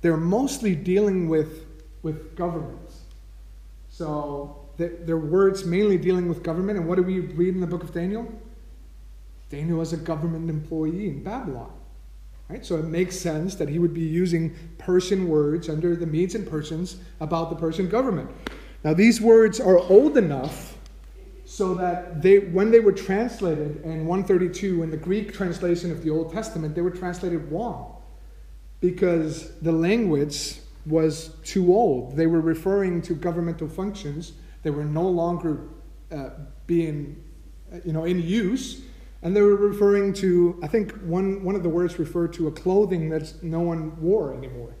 [0.00, 1.66] they're mostly dealing with
[2.02, 3.00] with governments.
[3.88, 6.78] So they're words mainly dealing with government.
[6.78, 8.32] And what do we read in the book of Daniel?
[9.50, 11.72] Daniel was a government employee in Babylon.
[12.52, 12.66] Right?
[12.66, 16.46] So it makes sense that he would be using Persian words under the Medes and
[16.46, 18.30] Persians about the Persian government.
[18.84, 20.76] Now, these words are old enough
[21.46, 26.10] so that they, when they were translated in 132 in the Greek translation of the
[26.10, 27.96] Old Testament, they were translated wrong
[28.80, 32.16] because the language was too old.
[32.16, 34.32] They were referring to governmental functions.
[34.62, 35.68] They were no longer
[36.10, 36.30] uh,
[36.66, 37.24] being,
[37.72, 38.82] uh, you know, in use
[39.22, 42.50] and they were referring to, I think one, one of the words referred to a
[42.50, 44.74] clothing that no one wore anymore.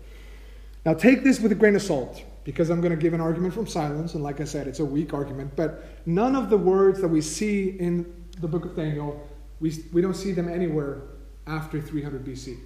[0.84, 3.54] Now, take this with a grain of salt because I'm going to give an argument
[3.54, 5.54] from silence, and like I said, it's a weak argument.
[5.54, 9.28] But none of the words that we see in the book of Daniel,
[9.60, 11.02] we, we don't see them anywhere
[11.46, 12.58] after 300 BC.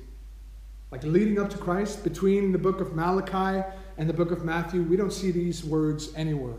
[0.90, 3.66] Like leading up to Christ, between the book of Malachi
[3.98, 6.54] and the book of Matthew, we don't see these words anywhere.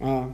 [0.00, 0.28] Uh,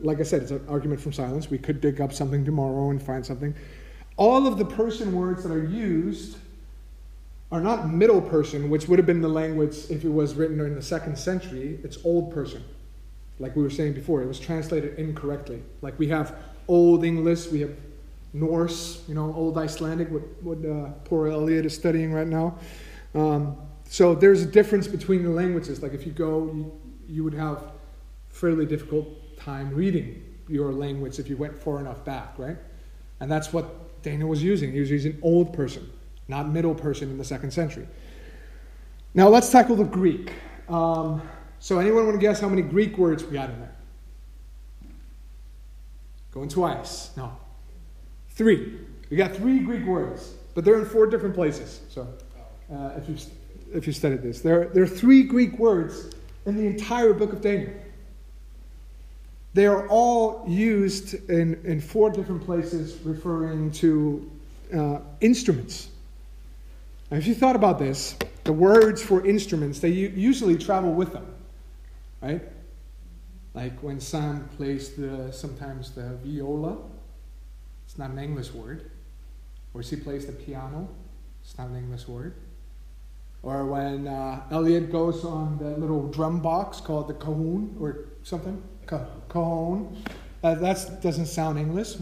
[0.00, 1.50] like I said, it's an argument from silence.
[1.50, 3.54] We could dig up something tomorrow and find something.
[4.16, 6.36] All of the Persian words that are used
[7.50, 10.74] are not middle Persian, which would have been the language if it was written during
[10.74, 11.78] the second century.
[11.84, 12.64] It's old Persian.
[13.38, 15.62] Like we were saying before, it was translated incorrectly.
[15.80, 16.34] Like we have
[16.68, 17.74] Old English, we have
[18.32, 22.58] Norse, you know, Old Icelandic, what, what uh, poor Elliot is studying right now.
[23.14, 25.82] Um, so there's a difference between the languages.
[25.82, 27.62] Like if you go, you, you would have
[28.30, 29.06] fairly difficult
[29.44, 32.56] time reading your language if you went far enough back, right?
[33.20, 34.72] And that's what Daniel was using.
[34.72, 35.90] He was using old Persian,
[36.28, 37.86] not middle Persian in the second century.
[39.14, 40.32] Now let's tackle the Greek.
[40.68, 41.22] Um,
[41.58, 43.74] so anyone want to guess how many Greek words we got in there?
[46.32, 47.16] Going twice.
[47.16, 47.36] No.
[48.30, 48.78] Three.
[49.10, 51.82] We got three Greek words, but they're in four different places.
[51.90, 52.08] So
[52.72, 53.16] uh, if, you,
[53.74, 56.10] if you studied this, there, there are three Greek words
[56.46, 57.72] in the entire book of Daniel.
[59.54, 64.30] They are all used in, in four different places referring to
[64.74, 65.88] uh, instruments.
[67.10, 71.26] Now, if you thought about this, the words for instruments, they usually travel with them,
[72.22, 72.42] right?
[73.54, 76.78] Like when Sam plays the, sometimes the viola,
[77.84, 78.90] it's not an English word.
[79.74, 80.88] Or he plays the piano,
[81.42, 82.34] it's not an English word.
[83.42, 88.62] Or when uh, Elliot goes on the little drum box called the cajon or something,
[89.28, 90.02] cajon.
[90.42, 91.96] Uh, that doesn't sound English.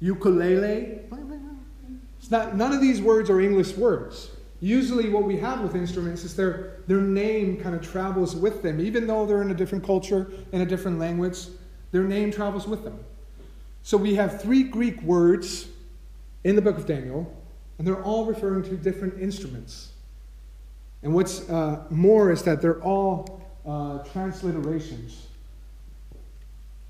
[0.00, 1.00] Ukulele.
[2.18, 4.30] It's not, none of these words are English words.
[4.60, 8.80] Usually, what we have with instruments is their, their name kind of travels with them.
[8.80, 11.46] Even though they're in a different culture, in a different language,
[11.92, 12.98] their name travels with them.
[13.82, 15.66] So, we have three Greek words
[16.44, 17.30] in the book of Daniel,
[17.78, 19.90] and they're all referring to different instruments.
[21.02, 25.26] And what's uh, more is that they're all uh, transliterations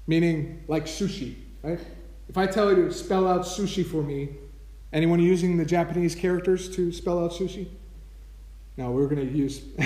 [0.07, 1.81] meaning like sushi, right?
[2.29, 4.31] If I tell you to spell out sushi for me,
[4.93, 7.69] anyone using the Japanese characters to spell out sushi?
[8.77, 9.61] No, we're going to use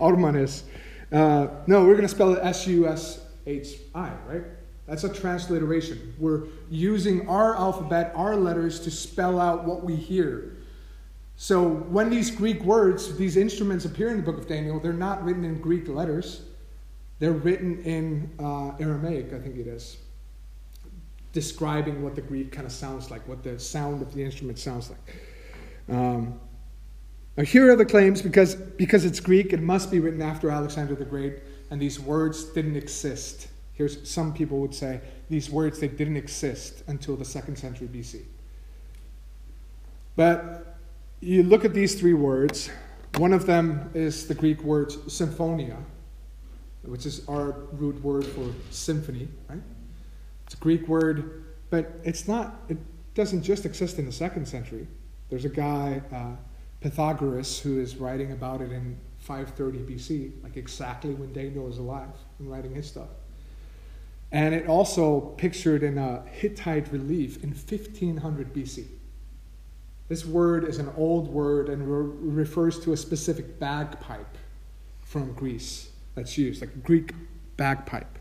[0.00, 0.62] Armanis.
[1.10, 4.42] Uh, no, we're going to spell it S U S H I, right?
[4.86, 6.14] That's a transliteration.
[6.18, 10.56] We're using our alphabet, our letters, to spell out what we hear.
[11.36, 15.24] So when these Greek words, these instruments appear in the book of Daniel, they're not
[15.24, 16.42] written in Greek letters.
[17.20, 19.98] They're written in uh, Aramaic, I think it is,
[21.32, 24.90] describing what the Greek kind of sounds like, what the sound of the instrument sounds
[24.90, 25.96] like.
[25.96, 26.40] Um,
[27.36, 30.94] now, here are the claims because, because it's Greek, it must be written after Alexander
[30.94, 31.40] the Great,
[31.70, 33.48] and these words didn't exist.
[33.74, 38.22] Here's some people would say these words they didn't exist until the second century BC.
[40.16, 40.78] But
[41.20, 42.70] you look at these three words.
[43.16, 45.76] One of them is the Greek word symphonia,
[46.82, 49.60] which is our root word for symphony, right?
[50.46, 52.78] It's a Greek word, but it's not, it
[53.14, 54.86] doesn't just exist in the second century.
[55.28, 56.36] There's a guy, uh,
[56.80, 62.08] Pythagoras, who is writing about it in 530 BC, like exactly when Daniel was alive
[62.38, 63.08] and writing his stuff.
[64.32, 68.86] And it also pictured in a Hittite relief in 1500 BC.
[70.08, 74.38] This word is an old word and re- refers to a specific bagpipe
[75.02, 77.12] from Greece that's used, like Greek
[77.56, 78.18] bagpipe.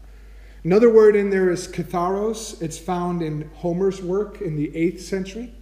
[0.63, 2.61] Another word in there is katharos.
[2.61, 5.53] It's found in Homer's work in the 8th century.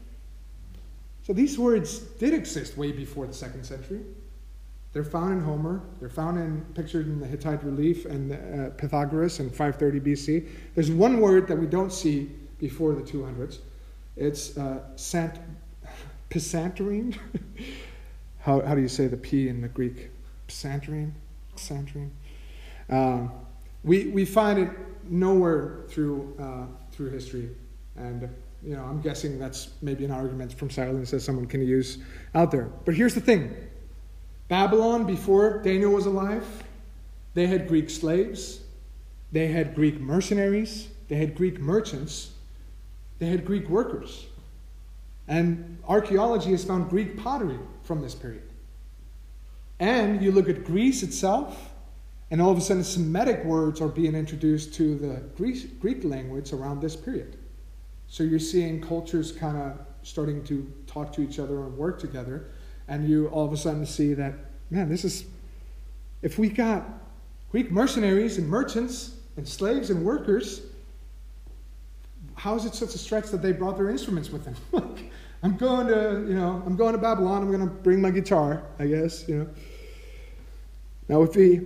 [1.24, 4.02] So these words did exist way before the 2nd century.
[4.94, 5.82] They're found in Homer.
[6.00, 10.48] They're found in pictured in the Hittite relief and uh, Pythagoras in 530 BC.
[10.74, 13.60] There's one word that we don't see before the 200s.
[14.16, 15.38] It's uh, sant,
[18.40, 20.10] how, how do you say the P in the Greek?
[20.48, 21.14] Pisanterine?
[21.58, 22.12] Pisanterine?
[22.90, 23.32] Um,
[23.84, 24.70] we, we find it
[25.10, 27.50] nowhere through, uh, through history.
[27.96, 28.30] And,
[28.64, 31.98] you know, I'm guessing that's maybe an argument from silence that someone can use
[32.36, 32.70] out there.
[32.86, 33.56] But here's the thing
[34.48, 36.46] Babylon, before Daniel was alive,
[37.34, 38.62] they had Greek slaves,
[39.32, 42.32] they had Greek mercenaries, they had Greek merchants,
[43.20, 44.26] they had Greek workers.
[45.28, 48.47] And archaeology has found Greek pottery from this period.
[49.80, 51.74] And you look at Greece itself,
[52.32, 56.52] and all of a sudden, Semitic words are being introduced to the Greek, Greek language
[56.52, 57.38] around this period.
[58.08, 62.50] So you're seeing cultures kind of starting to talk to each other and work together.
[62.88, 64.34] and you all of a sudden see that,
[64.70, 65.26] man, this is,
[66.22, 66.88] if we got
[67.52, 70.62] Greek mercenaries and merchants and slaves and workers,
[72.38, 74.56] how is it such a stretch that they brought their instruments with them?
[74.72, 75.12] like,
[75.44, 77.42] I'm going to, you know, I'm going to Babylon.
[77.42, 79.50] I'm going to bring my guitar, I guess, you know.
[81.10, 81.62] Now, if we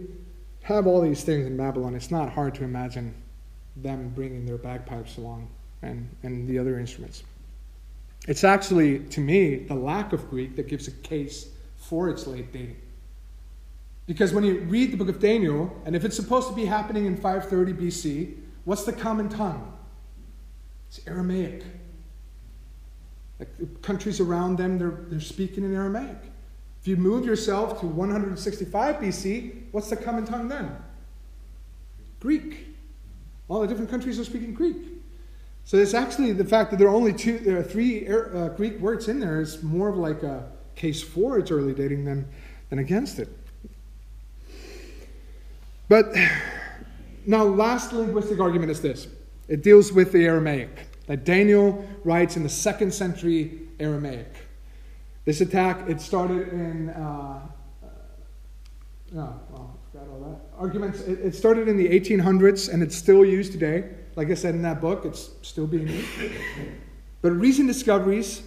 [0.63, 3.13] have all these things in Babylon, it's not hard to imagine
[3.76, 5.49] them bringing their bagpipes along
[5.82, 7.24] and, and the other instruments.
[8.28, 12.53] It's actually, to me, the lack of Greek that gives a case for its late
[12.53, 12.80] dating.
[14.05, 17.07] Because when you read the book of Daniel, and if it's supposed to be happening
[17.07, 19.78] in 530 BC, what's the common tongue?
[20.92, 21.64] It's Aramaic.
[23.39, 26.18] Like countries around them, they're, they're speaking in Aramaic.
[26.82, 30.76] If you move yourself to 165 BC, what's the common tongue then?
[32.20, 32.68] Greek.
[33.48, 34.76] All the different countries are speaking Greek.
[35.64, 38.78] So it's actually the fact that there are only two, there are three uh, Greek
[38.80, 42.28] words in there is more of like a case for its early dating than,
[42.70, 43.30] than against it.
[45.88, 46.14] But
[47.26, 49.08] now, last linguistic argument is this
[49.52, 50.70] it deals with the Aramaic
[51.08, 54.34] that Daniel writes in the second century Aramaic.
[55.26, 57.41] This attack, it started in, uh,
[57.84, 57.88] uh,
[59.12, 60.58] no, well, I forgot all that.
[60.58, 63.89] Arguments, it, it started in the 1800s and it's still used today.
[64.16, 66.08] Like I said in that book, it's still being used.
[67.22, 68.43] But recent discoveries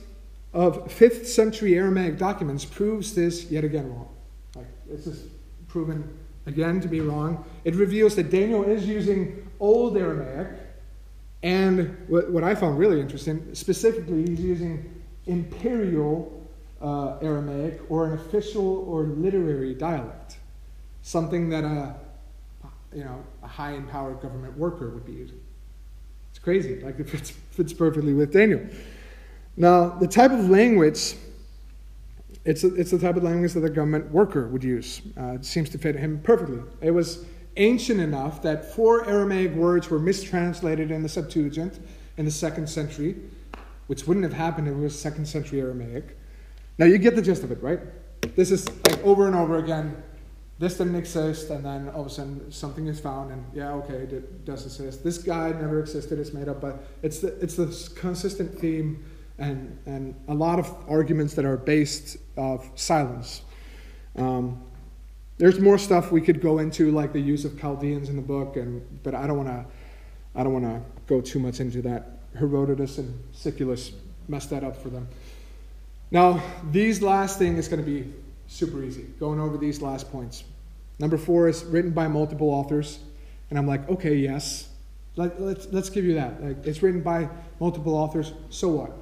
[0.55, 4.09] of 5th century Aramaic documents proves this yet again wrong.
[4.57, 5.27] Like, this is
[5.69, 7.45] proven again to be wrong.
[7.65, 10.64] It reveals that Daniel is using Old Aramaic,
[11.45, 16.43] and what, what I found really interesting, specifically, he's using imperial
[16.81, 20.39] uh, Aramaic or an official or literary dialect,
[21.03, 21.97] something that a,
[22.95, 25.39] you know, a high empowered government worker would be using.
[26.31, 28.67] It's crazy, like it fits, fits perfectly with Daniel.
[29.59, 31.15] Now, the type of language,
[32.47, 35.03] it's, a, it's the type of language that a government worker would use.
[35.19, 36.63] Uh, it seems to fit him perfectly.
[36.81, 37.27] It was
[37.57, 41.79] ancient enough that four Aramaic words were mistranslated in the Septuagint
[42.17, 43.17] in the second century,
[43.87, 46.17] which wouldn't have happened if it was second century Aramaic.
[46.79, 47.81] Now you get the gist of it, right?
[48.37, 50.03] This is like over and over again.
[50.59, 53.95] This didn't exist, and then all of a sudden something is found, and yeah, okay,
[53.95, 55.03] it does exist.
[55.03, 59.05] This guy never existed; it's made up, but it's the it's the consistent theme,
[59.39, 63.43] and and a lot of arguments that are based of silence.
[64.17, 64.63] Um,
[65.39, 68.57] there's more stuff we could go into, like the use of Chaldeans in the book,
[68.57, 69.67] and but I don't want to,
[70.35, 72.19] I don't want to go too much into that.
[72.39, 73.93] Herodotus and Siculus
[74.29, 75.09] messed that up for them.
[76.11, 78.13] Now, these last thing is going to be
[78.47, 79.03] super easy.
[79.19, 80.45] Going over these last points.
[80.99, 82.99] Number four is written by multiple authors,
[83.51, 84.69] and I'm like, okay, yes,
[85.17, 86.43] Let, let's let's give you that.
[86.43, 87.29] Like, it's written by
[87.61, 88.33] multiple authors.
[88.51, 88.93] So what?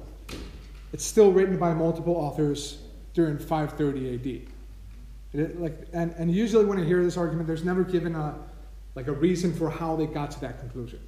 [0.91, 2.77] It's still written by multiple authors
[3.13, 4.52] during 530 AD.
[5.33, 8.35] It, like, and, and usually when I hear this argument, there's never given a,
[8.95, 10.99] like a reason for how they got to that conclusion.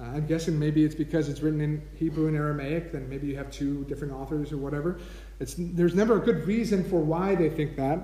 [0.00, 3.36] Uh, I'm guessing maybe it's because it's written in Hebrew and Aramaic, then maybe you
[3.36, 4.98] have two different authors or whatever.
[5.40, 8.00] It's, there's never a good reason for why they think that.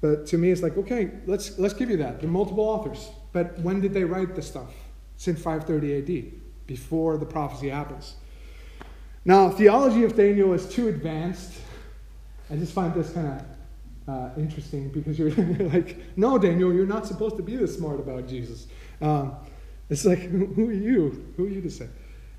[0.00, 2.20] But to me, it's like, okay, let's, let's give you that.
[2.20, 3.08] There are multiple authors.
[3.32, 4.72] But when did they write this stuff?
[5.16, 6.32] Since 530 AD,
[6.66, 8.16] before the prophecy happens.
[9.24, 11.52] Now, theology of Daniel is too advanced.
[12.50, 13.44] I just find this kind of
[14.08, 15.30] uh, interesting because you're,
[15.70, 18.66] like, no, Daniel, you're not supposed to be this smart about Jesus.
[19.00, 19.34] Um,
[19.88, 20.18] it's like,
[20.54, 21.32] who are you?
[21.36, 21.88] Who are you to say?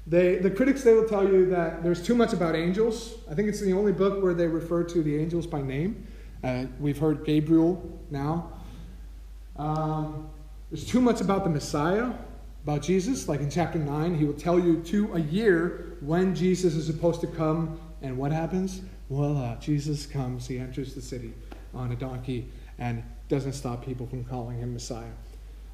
[0.05, 3.16] They, the critics, they will tell you that there's too much about angels.
[3.30, 6.05] I think it's the only book where they refer to the angels by name.
[6.43, 8.51] Uh, we've heard Gabriel now.
[9.55, 10.30] Um,
[10.70, 12.11] there's too much about the Messiah,
[12.64, 13.30] about Jesus.
[13.30, 17.22] Like in chapter 9, he will tell you to a year when Jesus is supposed
[17.22, 18.82] to come, and what happens?
[19.09, 21.34] Voila, Jesus comes, he enters the city
[21.74, 22.49] on a donkey
[22.80, 25.05] and doesn't stop people from calling him Messiah.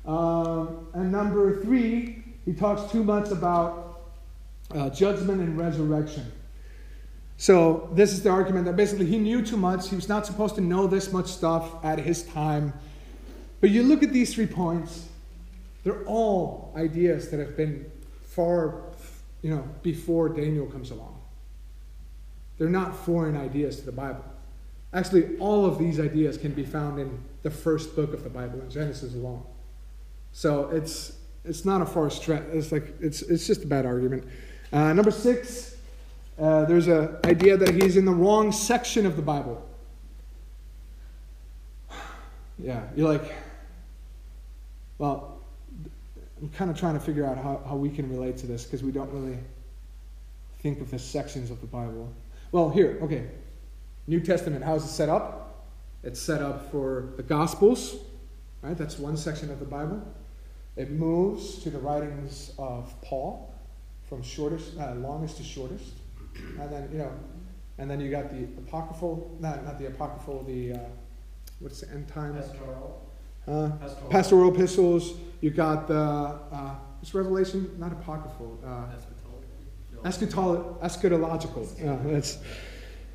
[0.06, 4.02] Um, and number three, he talks too much about
[4.72, 6.32] uh, judgment and resurrection.
[7.38, 9.90] So, this is the argument that basically he knew too much.
[9.90, 12.74] He was not supposed to know this much stuff at his time.
[13.62, 15.08] But you look at these three points,
[15.84, 17.90] they're all ideas that have been
[18.28, 18.82] far,
[19.42, 21.18] you know, before Daniel comes along.
[22.58, 24.26] They're not foreign ideas to the Bible.
[24.94, 28.60] Actually, all of these ideas can be found in the first book of the Bible,
[28.62, 29.44] in Genesis alone.
[30.32, 31.14] So it's
[31.46, 32.44] it's not a far stretch.
[32.52, 34.28] It's like it's it's just a bad argument.
[34.72, 35.76] Uh, number six,
[36.40, 39.66] uh, there's an idea that he's in the wrong section of the Bible.
[42.62, 43.24] Yeah, you're like,
[44.98, 45.40] well,
[46.42, 48.84] I'm kind of trying to figure out how, how we can relate to this because
[48.84, 49.38] we don't really
[50.60, 52.12] think of the sections of the Bible.
[52.52, 53.28] Well, here, okay.
[54.10, 55.68] New Testament, how is it set up?
[56.02, 57.96] It's set up for the Gospels,
[58.64, 58.76] right?
[58.76, 60.02] That's one section of the Bible.
[60.76, 63.54] It moves to the writings of Paul,
[64.06, 65.94] from shortest, uh, longest to shortest,
[66.60, 67.12] and then you know,
[67.78, 70.80] and then you got the apocryphal, not not the apocryphal, the uh,
[71.60, 72.34] what's the end time?
[72.34, 73.12] Pastoral.
[73.48, 74.10] Uh, Pastoral.
[74.10, 75.14] pastoral epistles.
[75.42, 78.58] You got the uh, it's Revelation, not apocryphal.
[78.66, 78.88] Uh,
[80.04, 81.68] Eschatolo- eschatological.
[81.78, 82.38] Yeah, that's,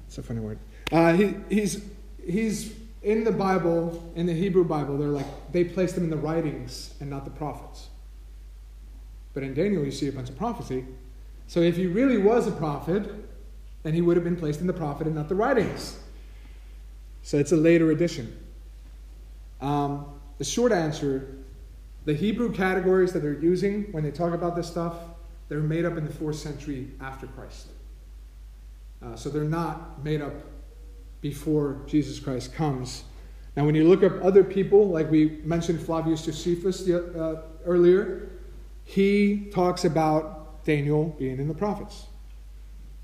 [0.03, 0.59] that's a funny word.
[0.95, 1.85] Uh, he, he's,
[2.25, 2.73] he's
[3.03, 6.95] in the Bible, in the Hebrew Bible, they're like, they place them in the writings
[7.01, 7.89] and not the prophets.
[9.33, 10.85] But in Daniel, you see a bunch of prophecy.
[11.49, 13.11] So if he really was a prophet,
[13.83, 15.99] then he would have been placed in the prophet and not the writings.
[17.23, 18.39] So it's a later addition.
[19.61, 20.07] Um,
[20.39, 21.37] the short answer
[22.05, 24.95] the Hebrew categories that they're using when they talk about this stuff
[25.49, 27.67] they're made up in the fourth century after Christ.
[29.03, 30.33] Uh, so they're not made up
[31.25, 33.05] before Jesus Christ comes.
[33.57, 38.29] Now, when you look up other people, like we mentioned Flavius Josephus uh, earlier,
[38.85, 42.09] he talks about Daniel being in the prophets.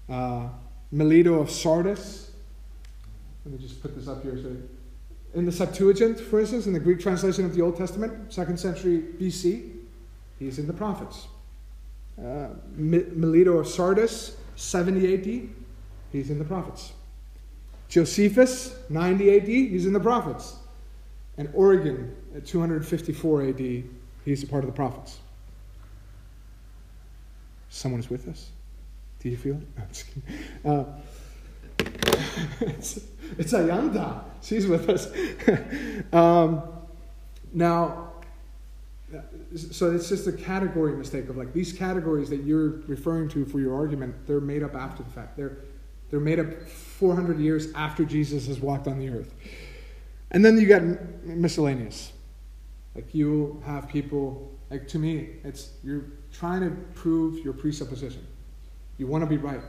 [0.06, 0.48] Uh,
[0.92, 2.32] Melito of Sardis,
[3.46, 4.36] let me just put this up here.
[4.36, 4.54] So,
[5.32, 9.02] in the Septuagint, for instance, in the Greek translation of the Old Testament, second century
[9.18, 9.76] BC,
[10.38, 11.26] he's in the prophets.
[12.22, 15.48] Uh, Melito of Sardis, 70 AD,
[16.12, 16.92] he's in the prophets.
[17.90, 20.54] Josephus, 90 AD, he's in the prophets.
[21.36, 23.84] And Origen, at 254 AD,
[24.24, 25.18] he's a part of the prophets.
[27.68, 28.50] Someone is with us?
[29.18, 30.04] Do you feel it?
[30.64, 31.84] No, uh,
[32.60, 33.00] it's,
[33.36, 34.22] it's Ayanda.
[34.40, 35.08] She's with us.
[36.12, 36.62] um,
[37.52, 38.12] now,
[39.56, 43.58] so it's just a category mistake of like these categories that you're referring to for
[43.58, 45.58] your argument they're made up after the fact they're
[46.10, 49.32] they're made up 400 years after jesus has walked on the earth.
[50.32, 50.82] And then you got
[51.24, 52.12] miscellaneous.
[52.94, 58.26] Like you have people like to me it's you're trying to prove your presupposition.
[58.98, 59.60] You want to be right.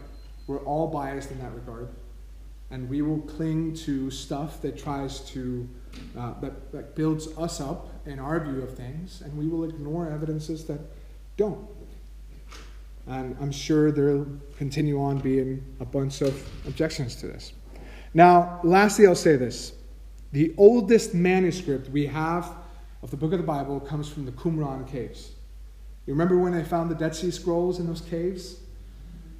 [0.47, 1.89] We're all biased in that regard.
[2.69, 5.67] And we will cling to stuff that tries to
[6.17, 10.09] uh, that, that builds us up in our view of things and we will ignore
[10.09, 10.79] evidences that
[11.37, 11.67] don't
[13.07, 14.27] and i'm sure there'll
[14.57, 17.53] continue on being a bunch of objections to this.
[18.13, 19.73] Now lastly i'll say this.
[20.31, 22.55] The oldest manuscript we have
[23.03, 25.31] of the book of the bible comes from the qumran caves.
[26.05, 28.57] You remember when they found the dead sea scrolls in those caves?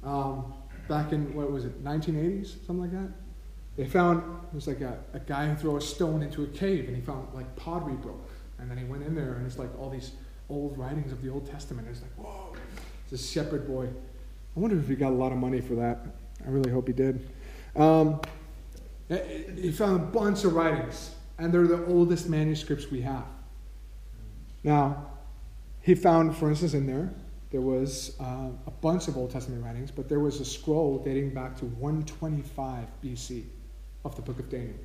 [0.04, 0.54] Um,
[0.88, 3.08] back in what was it 1980s something like that?
[3.76, 6.86] They found it was like a, a guy who threw a stone into a cave
[6.88, 8.28] and he found like pottery broke.
[8.58, 10.12] And then he went in there and it's like all these
[10.50, 11.88] old writings of the Old Testament.
[11.90, 12.51] It's like, whoa,
[13.12, 13.86] a shepherd boy.
[14.56, 16.04] I wonder if he got a lot of money for that.
[16.44, 17.28] I really hope he did.
[17.76, 18.20] Um,
[19.08, 23.24] he found a bunch of writings, and they're the oldest manuscripts we have.
[24.64, 25.06] Now,
[25.80, 27.10] he found, for instance, in there,
[27.50, 31.34] there was uh, a bunch of Old Testament writings, but there was a scroll dating
[31.34, 33.44] back to 125 BC
[34.04, 34.78] of the book of Daniel.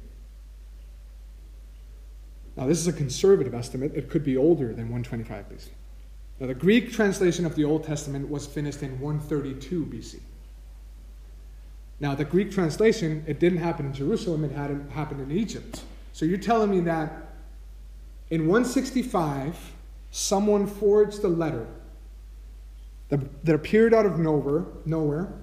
[2.58, 3.94] Now, this is a conservative estimate.
[3.96, 5.70] It could be older than 125 BC.
[6.40, 10.20] Now, the Greek translation of the Old Testament was finished in 132 BC.
[12.00, 15.82] Now, the Greek translation, it didn't happen in Jerusalem, it had happened in Egypt.
[16.14, 17.34] So you're telling me that
[18.30, 19.74] in 165,
[20.12, 21.66] someone forged a letter
[23.10, 25.34] that, that appeared out of nowhere, nowhere,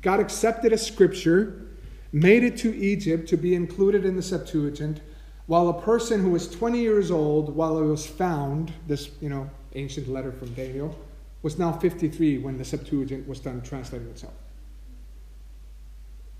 [0.00, 1.66] got accepted as scripture,
[2.12, 5.00] made it to Egypt to be included in the Septuagint,
[5.46, 9.50] while a person who was 20 years old, while it was found, this you know
[9.74, 10.96] ancient letter from Daniel,
[11.42, 14.34] was now 53 when the Septuagint was done translating itself.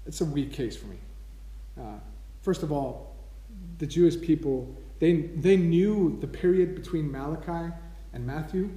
[0.07, 0.97] It's a weak case for me.
[1.79, 1.99] Uh,
[2.43, 3.15] first of all,
[3.79, 7.73] the Jewish people they they knew the period between Malachi
[8.13, 8.71] and Matthew.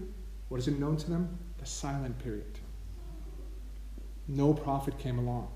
[0.50, 1.38] What is it known to them?
[1.60, 2.60] The silent period.
[4.28, 5.50] No prophet came along.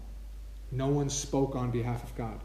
[0.72, 2.40] No one spoke on behalf of God.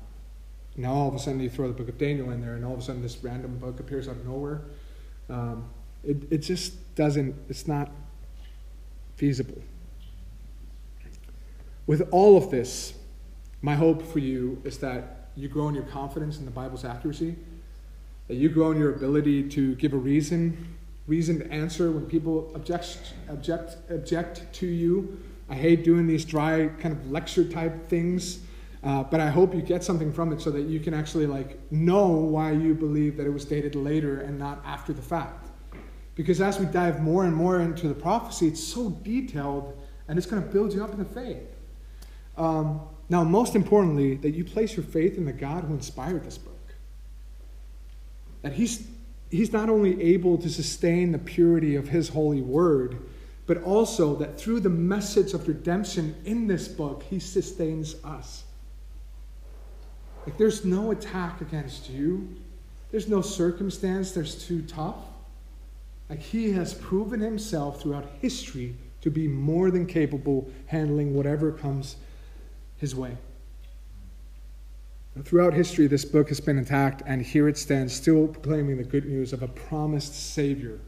[0.77, 2.75] Now all of a sudden you throw the book of Daniel in there, and all
[2.75, 4.63] of a sudden this random book appears out of nowhere.
[5.29, 5.69] Um,
[6.05, 7.91] it, it just doesn't, it's not
[9.17, 9.61] feasible.
[11.87, 12.95] With all of this,
[13.63, 17.37] my hope for you is that you grow in your confidence in the Bible's accuracy,
[18.29, 20.77] that you grow in your ability to give a reason,
[21.07, 25.21] reasoned answer when people object, object, object to you.
[25.49, 28.41] I hate doing these dry kind of lecture type things.
[28.83, 31.59] Uh, but I hope you get something from it so that you can actually like
[31.73, 35.46] know why you believe that it was dated later and not after the fact.
[36.17, 40.27] Because as we dive more and more into the prophecy, it's so detailed and it's
[40.27, 41.47] going to build you up in the faith.
[42.37, 46.39] Um, now, most importantly, that you place your faith in the God who inspired this
[46.39, 46.55] book.
[48.43, 48.87] That he's,
[49.31, 52.99] he's not only able to sustain the purity of his holy word,
[53.47, 58.45] but also that through the message of redemption in this book, he sustains us.
[60.27, 62.37] Like, there's no attack against you,
[62.91, 64.97] there's no circumstance that's too tough.
[66.09, 71.97] Like, he has proven himself throughout history to be more than capable handling whatever comes
[72.77, 73.17] his way.
[75.25, 79.07] Throughout history, this book has been attacked, and here it stands, still proclaiming the good
[79.07, 80.79] news of a promised Savior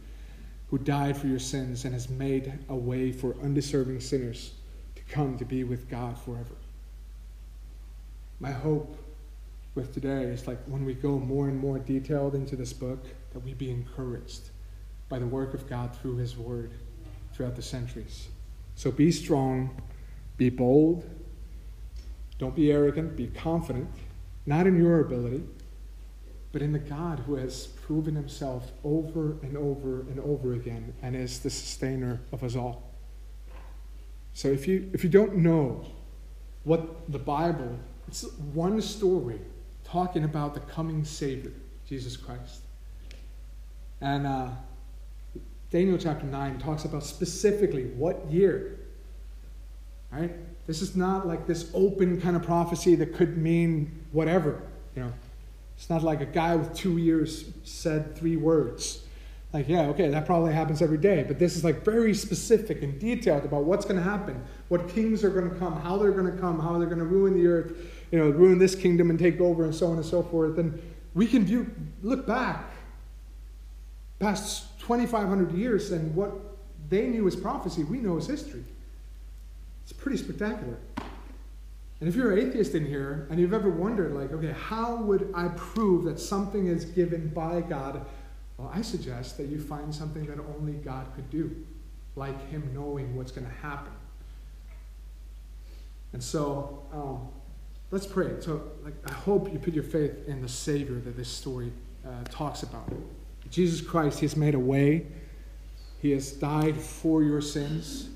[0.68, 4.52] who died for your sins and has made a way for undeserving sinners
[4.96, 6.56] to come to be with God forever.
[8.38, 8.98] My hope
[9.74, 13.40] with today is like when we go more and more detailed into this book, that
[13.40, 14.50] we be encouraged
[15.08, 16.72] by the work of God through His Word
[17.32, 18.28] throughout the centuries.
[18.74, 19.80] So be strong,
[20.36, 21.08] be bold,
[22.38, 23.88] don't be arrogant, be confident,
[24.46, 25.42] not in your ability,
[26.52, 31.14] but in the God who has proven himself over and over and over again and
[31.14, 32.90] is the sustainer of us all.
[34.32, 35.84] So if you if you don't know
[36.64, 39.40] what the Bible, it's one story
[39.84, 41.52] talking about the coming Savior,
[41.86, 42.62] Jesus Christ.
[44.00, 44.50] And uh,
[45.70, 48.78] Daniel chapter 9 talks about specifically what year.
[50.10, 50.32] Right?
[50.66, 54.62] This is not like this open kind of prophecy that could mean whatever,
[54.96, 55.12] you know.
[55.76, 59.02] It's not like a guy with two ears said three words.
[59.52, 62.98] Like, yeah, okay, that probably happens every day, but this is like very specific and
[62.98, 66.30] detailed about what's going to happen, what kings are going to come, how they're going
[66.30, 67.72] to come, how they're going to ruin the earth,
[68.10, 70.58] you know, ruin this kingdom and take over, and so on and so forth.
[70.58, 70.82] And
[71.14, 71.70] we can view,
[72.02, 72.70] look back
[74.18, 76.32] past 2,500 years, and what
[76.88, 78.64] they knew as prophecy, we know as history.
[79.84, 80.76] It's pretty spectacular.
[82.00, 85.32] And if you're an atheist in here and you've ever wondered, like, okay, how would
[85.34, 88.04] I prove that something is given by God?
[88.56, 91.64] Well, I suggest that you find something that only God could do,
[92.14, 93.92] like Him knowing what's going to happen.
[96.12, 97.28] And so, um,
[97.90, 98.40] let's pray.
[98.40, 101.72] So, like, I hope you put your faith in the Savior that this story
[102.06, 102.92] uh, talks about.
[103.50, 105.06] Jesus Christ, He has made a way.
[106.00, 108.10] He has died for your sins.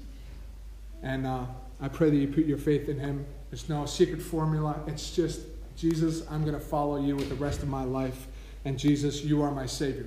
[1.03, 1.45] And uh,
[1.81, 3.25] I pray that you put your faith in Him.
[3.51, 4.81] There's no secret formula.
[4.87, 5.41] It's just,
[5.77, 8.29] Jesus, I'm going to follow you with the rest of my life.
[8.65, 10.07] And Jesus, you are my Savior.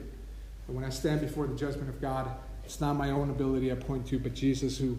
[0.67, 2.31] And when I stand before the judgment of God,
[2.63, 4.97] it's not my own ability I point to, but Jesus who